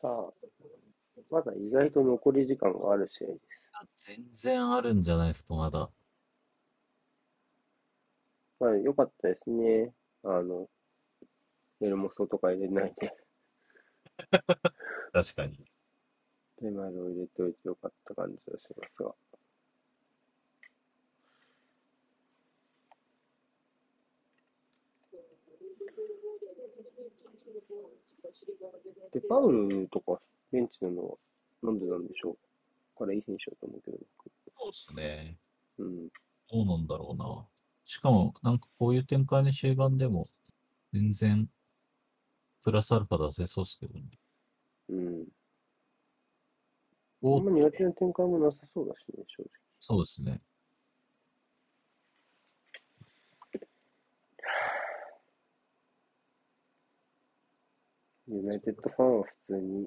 [0.00, 0.32] さあ、
[1.30, 4.06] まだ意外と残り時間がある試合です。
[4.16, 5.90] 全然あるんじゃないですか、まだ。
[8.60, 9.92] まあ、良かったですね。
[10.24, 10.68] あの、
[11.80, 13.16] エルモソとか入れないで、
[15.12, 15.58] 確かに。
[16.60, 19.14] ペマルを入れておいて良かった感じがしますが。
[29.12, 30.20] で、パウルとか
[30.50, 31.16] ベンチなのは
[31.62, 32.36] なんでなんでしょう？
[32.98, 33.98] 彼いい選手だと思うけど、
[34.58, 35.36] そうっすね。
[35.78, 36.08] 僕うん。
[36.08, 37.46] どうなんだろうな。
[37.84, 40.24] しかも、なんかこういう展開の終盤でも、
[40.92, 41.48] 全然、
[42.62, 44.04] プラスアルファ出せそうっすけどね。
[44.88, 45.26] うん。
[47.22, 49.50] おあんま苦手な展開もなさそうだしね、正直。
[49.80, 50.40] そうですね。
[58.34, 59.86] ユナイテッドファンは普通に、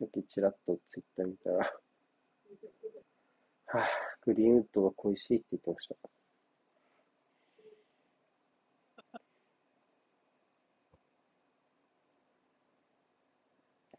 [0.00, 1.58] さっきちらっとツイッター見たら、
[3.66, 3.84] はぁ、
[4.22, 5.96] グリーンウッドが恋しいって言ってました。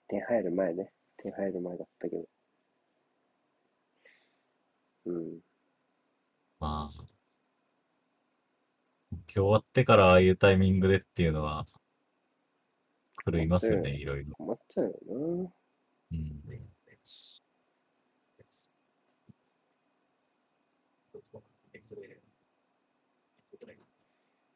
[0.10, 0.92] 点入る前ね。
[1.16, 2.28] 点入る前だったけど。
[5.06, 5.40] うん。
[6.60, 6.96] まあ、
[9.12, 11.66] 今日終わってからああいうタイミングでっていうのは、
[13.30, 14.34] 狂いますよね、いろいろ。
[14.36, 15.54] 困っちゃうよな。
[16.12, 16.18] うん。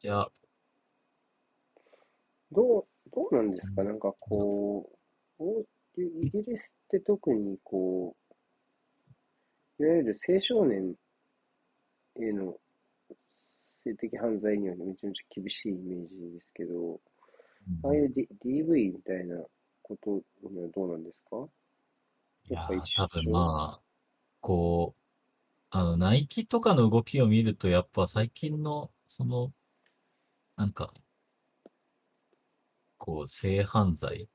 [0.04, 0.26] いや。
[2.52, 4.90] どう、どうなんですか、なんかこ
[5.40, 5.44] う、
[5.98, 8.16] イギリスって特にこ
[9.80, 10.96] う、いわゆる青少年
[12.20, 12.58] への
[13.84, 17.02] 性的犯罪にはめちゃめちゃ厳しいイメージですけど、
[17.84, 19.44] ああいう、D、DV みたいな
[19.82, 21.48] ことにはどうなんですか？
[22.46, 23.84] いや多分まあ、
[24.42, 25.02] こう、
[25.72, 29.54] あの、ナイキとかの動きを見ると、やっぱ最近の、その、
[30.56, 30.94] なんか、
[32.98, 34.30] こう、性犯罪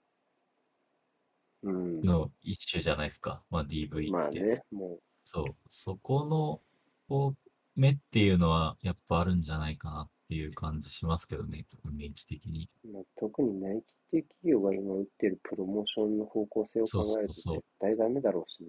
[1.62, 2.00] うん。
[2.02, 3.44] の一種じゃないですか。
[3.50, 4.10] まあ DV って。
[4.10, 6.62] まあね、もそう、そこの、
[7.08, 7.50] こう、
[7.80, 12.68] 目っていうのは、やっぱあるんじゃないかなっていう感じしますけどね、雰囲気的に。
[12.84, 18.68] う、まあ、特にナイキっていう企業が今打ってるプロモーションの方向性を考えると絶対ダメだろうしね。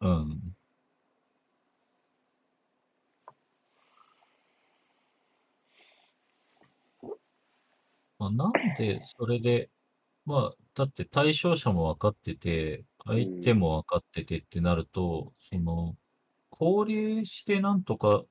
[0.00, 0.56] うん。
[8.18, 9.70] まあ、なんで、それで、
[10.24, 15.96] まあ、だって対象者も分かってて、相手も分かっててってなると、その、
[16.50, 18.24] 交流してなんとか、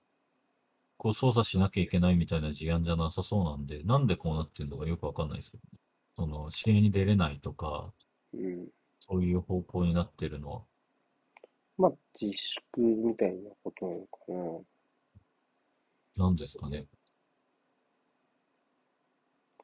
[0.98, 5.80] こう操作しなきゃいけないみたいな事案じゃなさそうなんで、なんでこうなってるのかよくわかんないですけどね。
[6.16, 7.92] その、試合に出れないとか、
[8.34, 8.68] うん。
[9.02, 10.62] そういう方向になってるのは。
[11.78, 14.64] まあ、自粛みたいなことなのか
[16.18, 16.26] な。
[16.26, 16.86] なんですかね。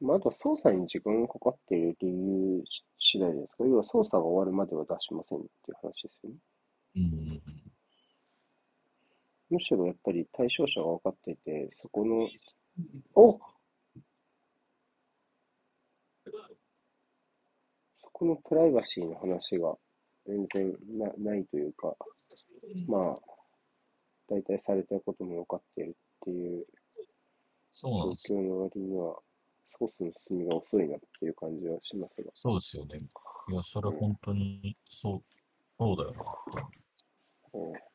[0.00, 2.62] まあ、あと捜査に時間がかかっている理由
[2.98, 3.64] 次第ですか？
[3.64, 6.36] 要は捜査が終わるまでは出しませんっていう話ですよね。
[6.96, 7.42] うん。
[9.52, 12.26] むしろやっぱり対象者が分かってて、そこの、
[13.14, 13.38] お
[18.00, 19.76] そこのプライバシーの話が
[20.26, 21.94] 全然なないというか、
[22.88, 23.16] まあ、
[24.26, 26.66] 大体されたことも分かっているっていう。
[27.74, 29.16] 状況の割には、
[29.78, 32.30] 捜査の進みが遅いなっていう感じはしますが。
[32.34, 32.98] そうですよね。
[33.50, 35.22] いや、それ本当に、そう、
[35.78, 37.60] そうだよな。
[37.60, 37.91] うん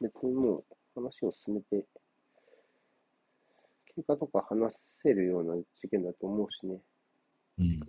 [0.00, 0.64] 別にもう
[0.94, 1.84] 話を進めて、
[3.94, 6.80] 経過とか話せるような事件だと思うしね。
[7.58, 7.80] うん。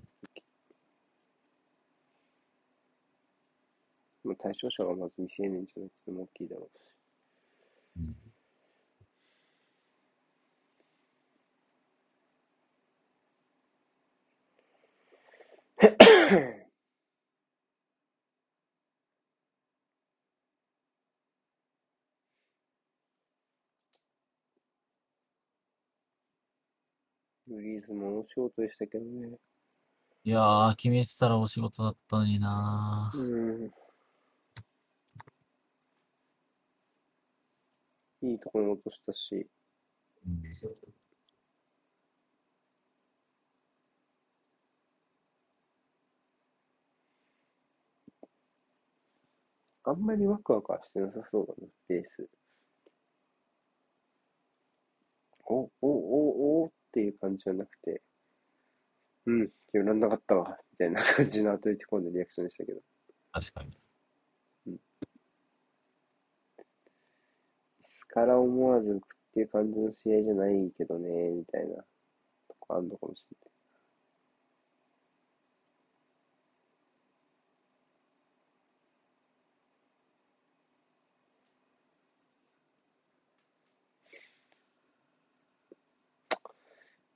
[4.24, 6.82] まあ、対象者がまず未成年じゃなくても大きいだろうし。
[7.98, 8.27] うん。
[27.58, 29.30] グリーズもお仕事でしたけどね。
[30.24, 33.20] いやー、決めてたらお仕事だったのになー。
[33.20, 33.72] う
[38.22, 38.30] ん。
[38.30, 39.48] いいところに落としたし、
[40.26, 40.44] うん
[49.84, 52.28] あんまりワクワクはしてなさそうだな、ベース。
[55.46, 58.02] お、お、お、おっていう感じじゃなくて、
[59.28, 62.82] うん、今日なんなかったわ、みたいな感じの後に込んでリアクションでしたけど。
[63.32, 63.78] 確かに。
[67.86, 71.86] スカラ思わず浮くっていう感じの試合じゃないけどね、みたいなと
[72.58, 73.47] こあんのかもしれない。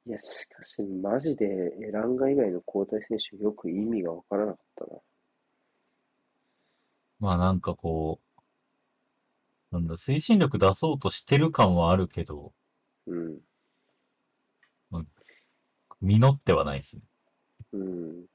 [0.05, 4.99] いや、しかし、マジでエランガ以外の交代選手、よく意味がわからなかったな。
[7.19, 8.19] まあなんかこ
[9.71, 12.53] う、なんだ、推進力出そうとしてる感はあるけど、
[13.07, 13.39] うん。
[16.01, 17.03] 実ってはないですね。
[17.73, 18.25] うん。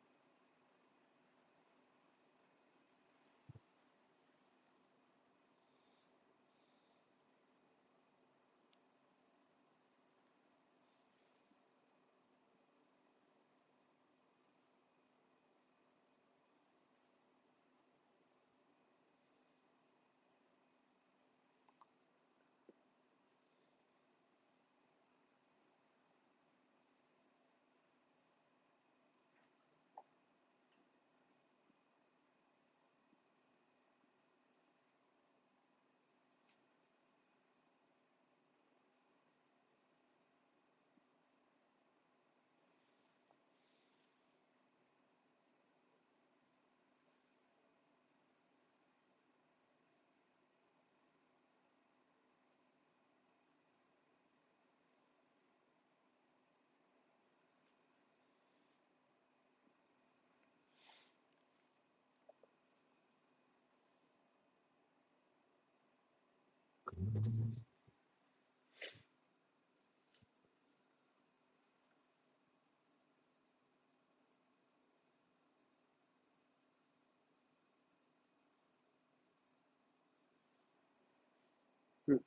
[82.09, 82.20] うん。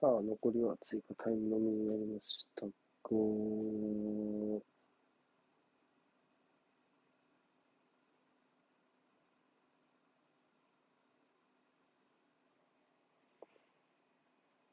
[0.00, 2.64] さあ、残りは追加タイムのみになりました。
[2.64, 2.72] が、
[3.10, 3.14] う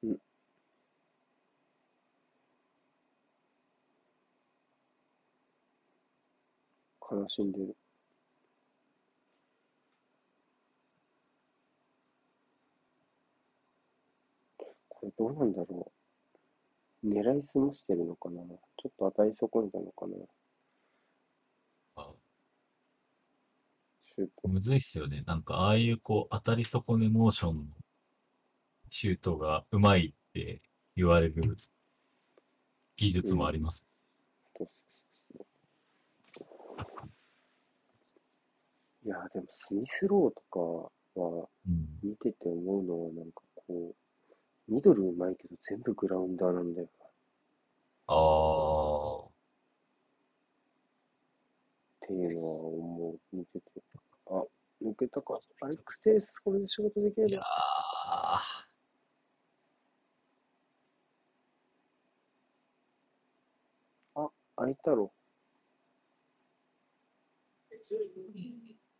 [0.08, 0.18] ん。
[7.14, 7.76] 悲しんでる。
[14.90, 15.92] これどうなんだろ
[17.04, 17.08] う。
[17.08, 20.16] 狙いすましてるのかなちょっと当たり損ねたのかな
[21.98, 22.14] あ
[24.16, 24.48] シュート。
[24.48, 25.22] むずいっすよね。
[25.28, 27.66] なんか、ああいうこう、当たり損ねモーションの
[28.90, 30.62] シュートがうまいって
[30.96, 31.58] 言われる
[32.96, 33.86] 技術もあります。
[34.58, 34.68] そう
[35.36, 35.46] そうそう
[39.06, 40.42] いや、でもスミスローと
[41.16, 42.00] かはうん。
[42.02, 43.94] 見てて思うのはなんかこ
[44.70, 47.10] う、ミドルうまいけど全部グラウンダーなんだよなっ
[48.08, 49.34] ああ。
[52.08, 53.82] ていうのは思う、見てて。
[54.28, 54.44] あ、
[54.82, 55.40] 抜けたか。
[55.62, 57.46] アレックス・テレス、これで仕事できれいやば。
[57.46, 58.74] ー。
[64.56, 65.12] 開いたろ。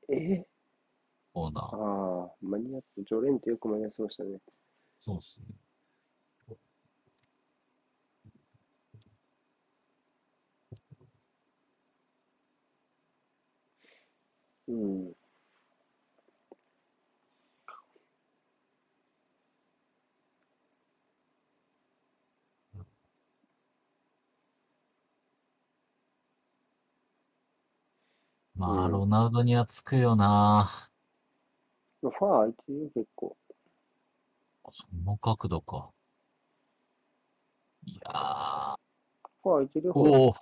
[0.10, 0.46] え
[1.34, 1.62] そうな。
[1.62, 3.04] ああ、間に合った。
[3.04, 4.40] ジョレンってよく間に合ってましたね。
[5.00, 5.48] そうっすね。
[14.68, 15.14] うん。
[28.64, 30.90] まあ、うんロナウドにはつくよな。
[32.02, 33.36] ファー開いてるよ、結構。
[34.72, 35.92] その角度か。
[37.86, 38.78] いや
[39.44, 39.96] ファー開いてるよ、ー。
[40.00, 40.12] ほら。
[40.12, 40.34] おお。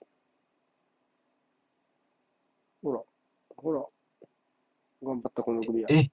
[2.84, 3.02] ほら。
[3.58, 3.86] ほら。
[5.02, 5.90] 頑張った、この組は。
[5.92, 6.12] え？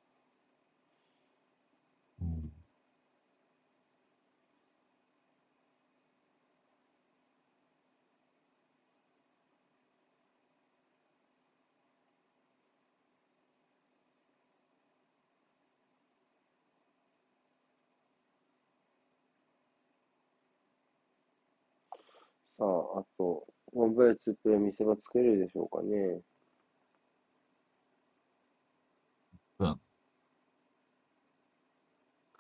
[22.59, 26.21] さあ、あと、ワンプレー、ツープレー見せ場作れるでしょうかね。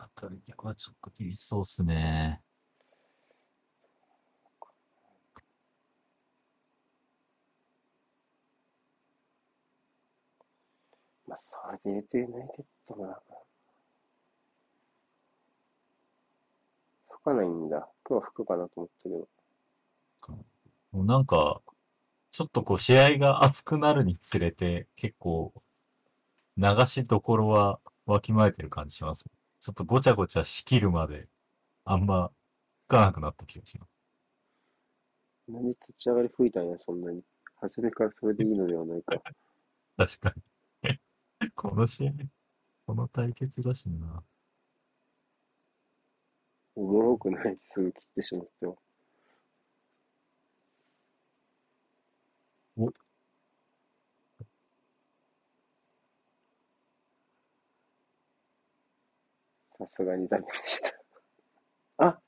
[0.00, 2.40] あとりはちょっと厳しそうっすね。
[11.26, 13.22] まあ、それで言うとユナイテッドもなんか、
[17.08, 17.88] 吹かないんだ。
[18.08, 19.37] 今日は吹くかなと思ったけど。
[20.92, 21.62] もうなんか、
[22.32, 25.52] ちょっとこう試合が熱くなるにつれて、結構、
[26.56, 29.24] 流しどころはわきまえてる感じします。
[29.60, 31.28] ちょっとごちゃごちゃ仕切るまで、
[31.84, 32.30] あんま、
[32.88, 33.90] 吹かなくなった気がします。
[35.48, 37.22] 何立ち上がり吹いたんや、そんなに。
[37.60, 39.16] 初めからそれでいいのではないか。
[39.96, 40.34] 確か
[40.82, 41.00] に。
[41.54, 42.12] この試合、
[42.86, 44.22] この対決だしな。
[46.76, 47.58] おもろくない。
[47.74, 48.76] すぐ切ってしまっては。
[52.78, 52.92] お
[59.78, 60.92] さすがにダメでした。
[61.98, 62.18] あ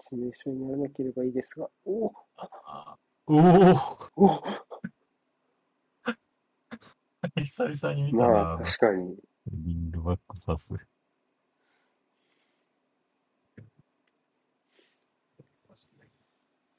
[0.00, 1.68] 致命傷にならなければいいですが。
[1.84, 2.96] おあ
[3.26, 4.42] おおお
[7.40, 8.32] 久々に見たな。
[8.32, 9.16] まあ、確かに。
[9.46, 10.74] リングバックパス。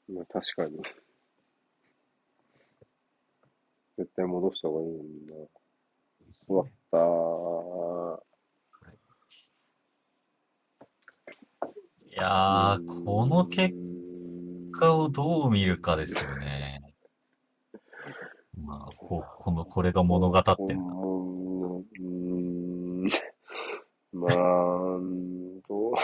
[0.08, 0.78] まあ、確かに。
[3.98, 5.34] 絶対戻した方がいいのにな。
[6.30, 8.20] 終わっねたー。
[12.08, 13.74] いやー、この結
[14.72, 16.80] 果をどう見るかですよね。
[18.56, 20.74] まあ、ここの、これが物語ってんだ。
[20.74, 23.04] もうん。
[24.12, 24.32] まあ、
[25.68, 25.94] どう、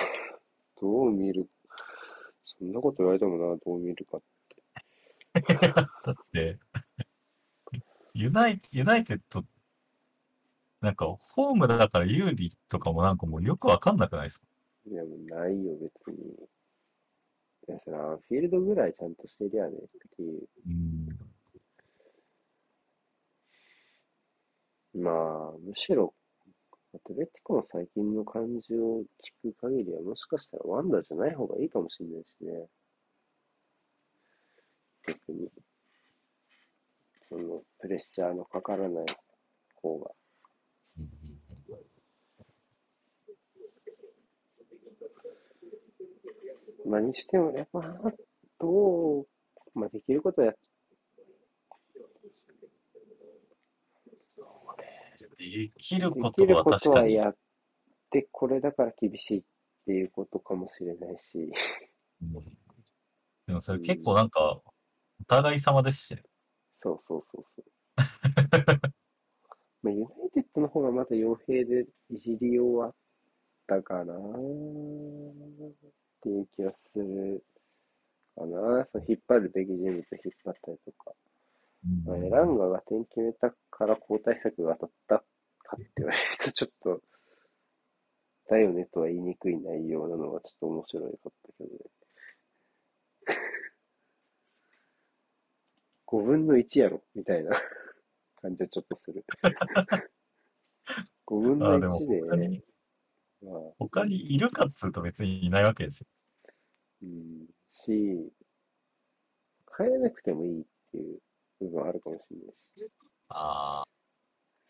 [0.81, 1.49] どう見る。
[2.59, 4.21] そんなこと言われてもな、どう見るか。
[6.05, 6.59] だって、
[8.15, 9.45] ユナイユナイテッド
[10.81, 14.47] なんか、ホームだから有利とかもなんかもうよくわかんなくないですか？
[14.91, 16.17] いや、もうないよ、別に。
[17.69, 19.81] いや、それアンフィールドぐらいちゃんとしてりゃねっ
[20.17, 20.49] ていう。
[20.67, 21.09] うん。
[25.03, 26.13] まあ、むしろ、
[26.95, 29.03] アトレティコの最近の感じを
[29.45, 32.69] 聞く限りは、もしかしたらワンダじゃない方がいいかもしれないしね。
[35.07, 35.51] 逆に。
[37.29, 39.07] その、プレッシャーのかからない
[39.81, 40.11] 方が。
[40.99, 41.23] うん
[46.85, 48.13] まあ、にしてもね、まあ、
[48.59, 49.27] どう、
[49.75, 50.53] まあ、できることや
[54.15, 54.47] そう。
[55.39, 57.17] できるでことは確かに。
[57.19, 57.37] はやっ
[58.11, 59.43] て、これだから厳しいっ
[59.87, 61.53] ていうことかもしれないし。
[62.23, 62.45] うん
[63.47, 64.63] でもそれ結構なんか、
[65.21, 66.23] お互い様ですしね。
[66.83, 67.65] そうそうそうそう。
[69.83, 72.95] まあ、ユナイテッドの方がまだ傭兵でいじり終わっ
[73.67, 74.19] たかなっ
[76.21, 77.45] ていう気がする
[78.37, 78.87] かな。
[78.93, 81.13] その引っ張るべき人物を引っ張ったりとか。
[81.85, 83.53] うんまあ、エランガが点決めた
[83.83, 85.25] から交代策が当たった
[85.69, 87.01] かって言われるとちょっと、
[88.49, 91.81] だよねとは言いにくい内容なのがちょっと面白いかったけどね。
[96.07, 97.61] 5分の1やろみたいな
[98.41, 99.25] 感じはちょっとする。
[101.27, 102.65] 5分のあでも1で、他に、
[103.43, 106.07] まあ、他にいるかっつうと別にいないわけですよ。
[107.03, 108.33] うん、し、
[109.77, 111.21] 変えなくてもいいっていう
[111.59, 112.53] 部分はあるかもしれな
[112.85, 112.95] いし、
[113.35, 113.85] ああ。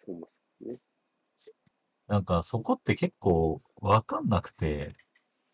[0.05, 0.79] そもそもね。
[2.09, 4.95] なんかそこって結構わかんなくて、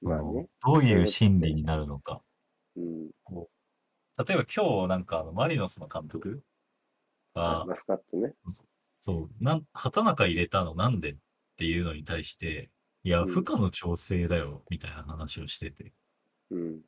[0.01, 0.48] まあね。
[0.64, 2.22] どういう心理になるのか。
[2.76, 3.10] うん。
[4.26, 6.43] 例えば今日なんかあのマリノスの監督
[7.35, 8.35] が、マスカットね。
[9.01, 11.16] そう、なん、畑中入れたのなんでっ
[11.56, 12.70] ていうのに対して、
[13.05, 15.93] いや、うん負荷の調整だよ、みたいな話をしてて、
[16.51, 16.80] うん。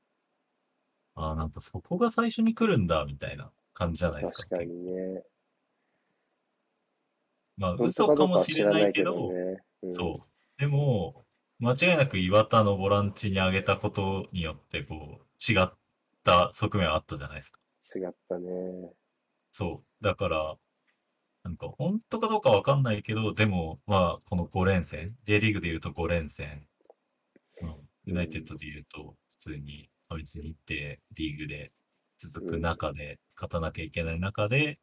[1.14, 4.42] ああ、なんかそこが最初に来るんだ、みたいな感じじゃないですか。
[4.48, 5.22] 確かにね。
[7.60, 9.62] まあ、嘘かもしれないけど、けどね。
[9.82, 10.60] うん、そう。
[10.60, 11.26] でも、
[11.58, 15.68] 間違いなく岩田のボランチに上げたことによって、こう、違っ
[16.24, 17.60] た側面はあったじゃないですか。
[17.94, 18.50] 違ったね。
[19.52, 20.04] そう。
[20.04, 20.56] だから、
[21.44, 26.64] なんか本当かどうかわかんないけど、でも、まあ、この5連戦、J リーグで言うと5連戦、
[27.60, 27.76] うん、
[28.06, 31.72] ユナイテッドで言うと、普通に、あ別に行って、リーグで
[32.16, 34.78] 続く中で、勝たなきゃいけない中で、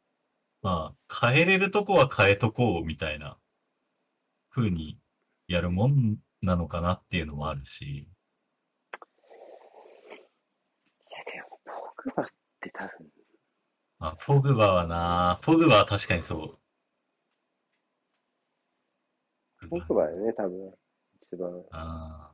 [0.62, 3.38] まあ、変えれるとこは変えとこう、みたいな、
[4.50, 4.98] 風に
[5.46, 8.08] やるもんなのかなっていうのもあるし、い
[11.10, 11.72] や、でも、ポ
[12.02, 12.26] グバっ
[12.60, 13.08] て多分、
[14.00, 16.58] あ、フォグバはな、フォグバは確かにそ
[19.60, 19.68] う。
[19.68, 20.74] ポグバだよね、多分。
[21.22, 21.50] 一番。
[21.70, 22.32] あ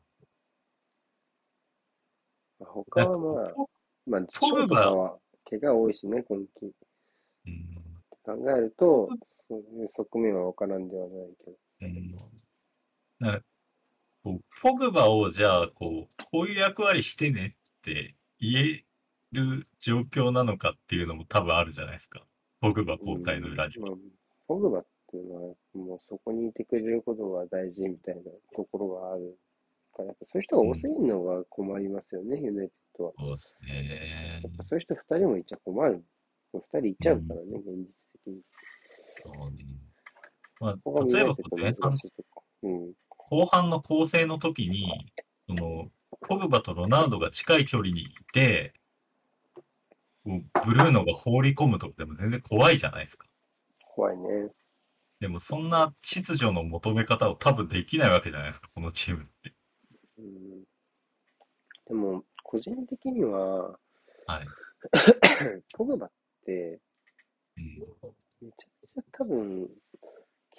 [2.59, 2.72] まああ。
[2.72, 3.55] 他はまあ、
[4.06, 5.18] まあ、ポグバは
[5.51, 6.72] 怪我多いしね、今季。
[7.46, 7.84] うん
[8.24, 9.09] 考えると、
[9.48, 11.56] そういう側面は分からんではないけど。
[11.80, 11.86] う
[13.36, 13.44] ん
[14.22, 18.84] こうポグバをじゃあこう、こういう役割してねって言え
[19.32, 22.24] る状況なのかっていうのも多分あるじゃないですか。
[22.62, 23.90] ポグバ交代の裏には。
[23.90, 24.14] うんまあ
[24.46, 28.22] ポグバっていうのは、もうそこにいてくれることが大事みたいな
[28.55, 29.38] ところがある
[29.94, 33.12] から、やっぱそういう人が多すぎるのが困りますよね、ユナイテッドは。
[33.18, 34.52] そうですねやっ。
[34.56, 36.05] ぱそういう人2人もいちゃ困る。
[36.55, 38.42] 2人いっちゃうからね、現実的に。
[39.10, 39.64] そうね。
[40.60, 41.98] まあ、例えばこう前半。
[42.62, 42.92] うん。
[43.09, 45.10] 後半の構成の時に、
[45.48, 45.90] その、
[46.20, 48.72] ポグバとロナウドが近い距離にいて、
[50.24, 50.30] ブ
[50.72, 53.26] ルーノが放り込むとかでも全然怖いじゃないですか。
[53.94, 54.48] 怖いね。
[55.20, 59.55] でもそんな秩序の求め方を多分できないわけじゃないですか、このチームって。
[60.18, 60.64] うん。
[61.86, 63.70] でも、個人的には、
[64.26, 64.46] はい。
[65.74, 66.10] ポグバっ
[66.44, 66.80] て、うん、
[67.56, 69.68] めちゃくちゃ多分、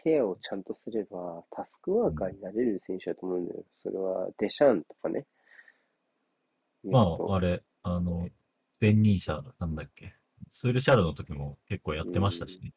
[0.04, 3.64] ケアをちゃんとすれば、タスクワーカーになれる選手だと思うんだよ。
[3.82, 5.26] それは、デシャンとかね。
[6.84, 8.30] まえっとあ、あれ、あの、
[8.80, 10.14] 前任者なんだっけ？
[10.50, 12.74] スールシャルの時も結構やってましたしね。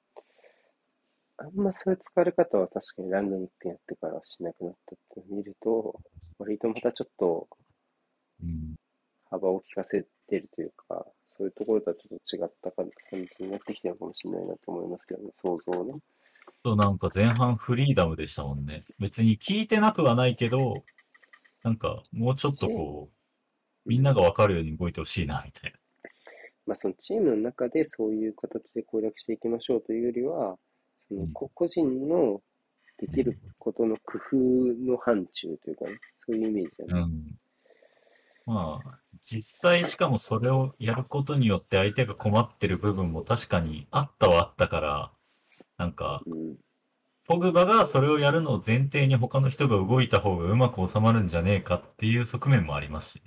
[1.36, 6.00] あんまそういう疲れ方は確かにラングニックやってからしなくなったって見ると、
[6.38, 7.48] 割とまたちょっと
[8.42, 8.76] うん。
[9.30, 11.06] 幅を利かせてるというか、
[11.38, 15.94] そういうところとはちょっと違った感じになってきてるのかもしれないなと思いますけどね、想像ね。
[16.64, 18.84] となんか前半フリーダムでしたもんね。
[18.98, 20.82] 別に聞いてなくはないけど、
[21.62, 25.78] なんかもうちょっとこう、みんながわかるように動いてほしいな、みたいな。
[26.66, 30.58] まあ、そのチームの中でそういう形で攻略していきましょうというよりは、
[31.08, 32.42] そのうん個個人の
[32.98, 35.92] できることの工夫の範疇というかね、
[36.26, 37.00] そういうイメージだね。
[37.00, 37.38] うん。
[38.44, 45.12] まあ、実際しかもそれをやることによって相手が困ってる部分も確かにあったはあったから、
[45.76, 46.56] なんか、うん。
[47.26, 53.22] ポグバがそれをやるのを前提に他の人が動いた方がうまく収まるんじゃねえかっていう側面もありますし。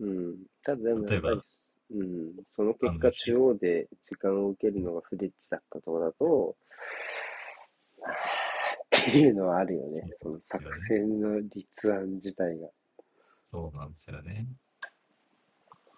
[0.00, 0.36] うん。
[0.62, 1.42] ただでも例えば
[1.90, 6.56] うん、その結果中央で時間を受けるのがフレッチだったとこだと、
[8.98, 10.02] っていうのはあるよね。
[10.22, 12.68] その作戦の立案自体が。
[13.42, 14.46] そうなんですよね。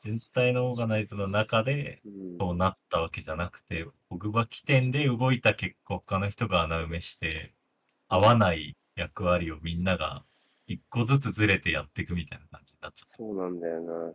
[0.00, 2.38] 全体のオーガナイズの中でうん。
[2.38, 7.54] そうなったわけじゃなくて、ポグバ起点で動いた結果、他の人が穴埋めして、
[8.08, 10.24] 合わない役割をみんなが
[10.66, 13.16] 一個ずつずれてやっていくみたいな感じになっちゃった。
[13.18, 14.14] そうなんだよな。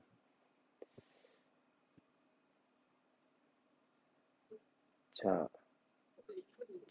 [5.13, 5.49] じゃあ、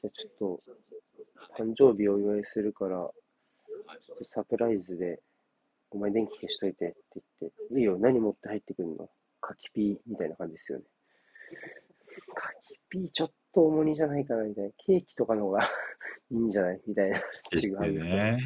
[0.03, 0.59] じゃあちょっ
[1.59, 5.21] と、誕生日をお祝いするから、ちょっとサプライズで、
[5.95, 6.97] お前電気消しといてって
[7.41, 9.09] 言って、いいよ、何持って入ってくるの？
[9.41, 10.85] 柿ピーみたいな感じですよね。
[12.35, 14.71] 柿ピーちょっと重荷じゃないかなみたいな。
[14.77, 15.71] ケーキとかの方が
[16.33, 16.81] いいんじゃない？
[16.87, 17.19] みたいな。
[17.53, 18.39] 違うよね。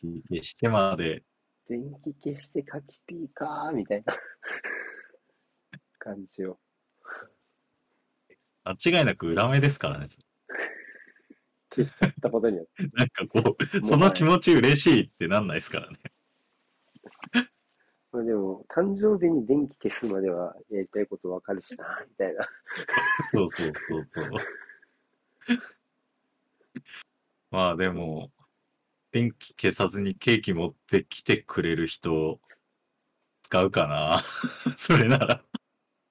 [0.00, 1.22] 電気消してまで、
[1.68, 4.16] 電気消して柿ピーかーみたいな
[5.98, 6.58] 感じを。
[8.64, 10.06] 間違いなく裏目ですからね。
[11.74, 12.82] 消しちゃったことによって。
[12.96, 15.96] なんかこう、その気持ち嬉しいってなんないですからね。
[18.12, 22.46] まあでも、誕生日に電気消すまではやりたいことわかるしな、 みたいな。
[23.30, 24.30] そうそうそうそう。
[27.50, 28.30] まあでも、
[29.12, 32.40] 電気消さずにケーキ持ってきてくれる人、
[33.42, 34.22] 使うかな
[34.76, 35.44] それなら。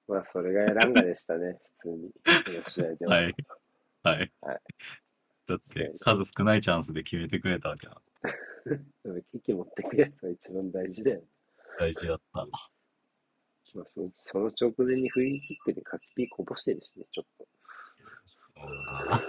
[0.08, 2.12] まあ、それが選んがでしたね、普通に。
[3.06, 3.16] は。
[3.16, 3.34] はい。
[4.02, 4.32] はい。
[4.40, 4.60] はい
[5.46, 8.00] だって、数少ないチャンスで決めてくれたわけだ。
[8.64, 11.22] ケーキ持ってくるやつが一番大事だよ。
[11.78, 12.46] 大事だった。
[13.74, 17.46] まあ、そその直前にフリーキックで柿ピーこぼしてるしね、ちょっと。
[18.26, 19.22] そうな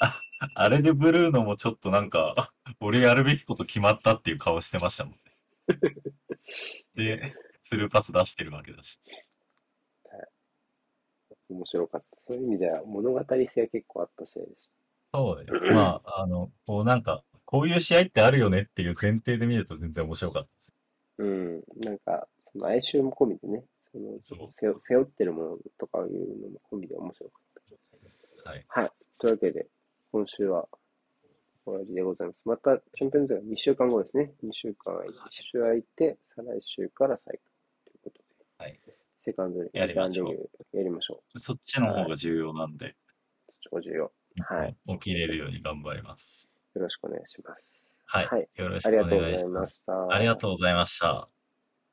[0.00, 0.20] あ
[0.54, 5.18] あれでブルーノもちょっとなんか、俺やるべきこと決まったっていう顔してましたもんね。
[6.94, 8.98] で、スルーパス出してるわけだし。
[11.50, 12.16] 面白かった。
[12.26, 14.70] そういう意味では物語性は結構あった試合でし
[15.12, 15.74] そうだよ。
[15.74, 20.72] まあ、あの、こうなんか、こういう試合ってあるよねっていう前提で見ると全然面白かったです。
[21.18, 21.24] た。
[21.24, 21.62] うん。
[21.84, 27.62] なんか、その哀愁も込みでね、そのそう背負背負ってるものとかいうのも込みで面白かっ
[28.44, 28.50] た。
[28.50, 28.64] はい。
[28.68, 28.90] はい。
[29.18, 29.66] というわけで、
[30.12, 30.68] 今週は
[31.64, 32.36] 終わりでございます。
[32.44, 34.32] また、チャンピオンズが2週間後ですね。
[34.44, 35.00] 2週間、1
[35.52, 37.40] 週空いて、再来週から再開
[37.84, 38.24] ということで、
[38.58, 38.80] はい。
[39.24, 42.96] セカンドレやりましょうリターンレビューやりましょそっちの方が重要なんで、う。
[43.72, 44.12] 超重要。
[44.38, 44.76] はい。
[44.86, 46.48] 起きれるように頑張ります。
[46.74, 47.82] よろしくお願いします。
[48.06, 48.26] はい。
[48.26, 49.60] はいよろしありがとうございくお願いしま。
[49.60, 50.08] ますした。
[50.10, 51.39] ありがとうございました。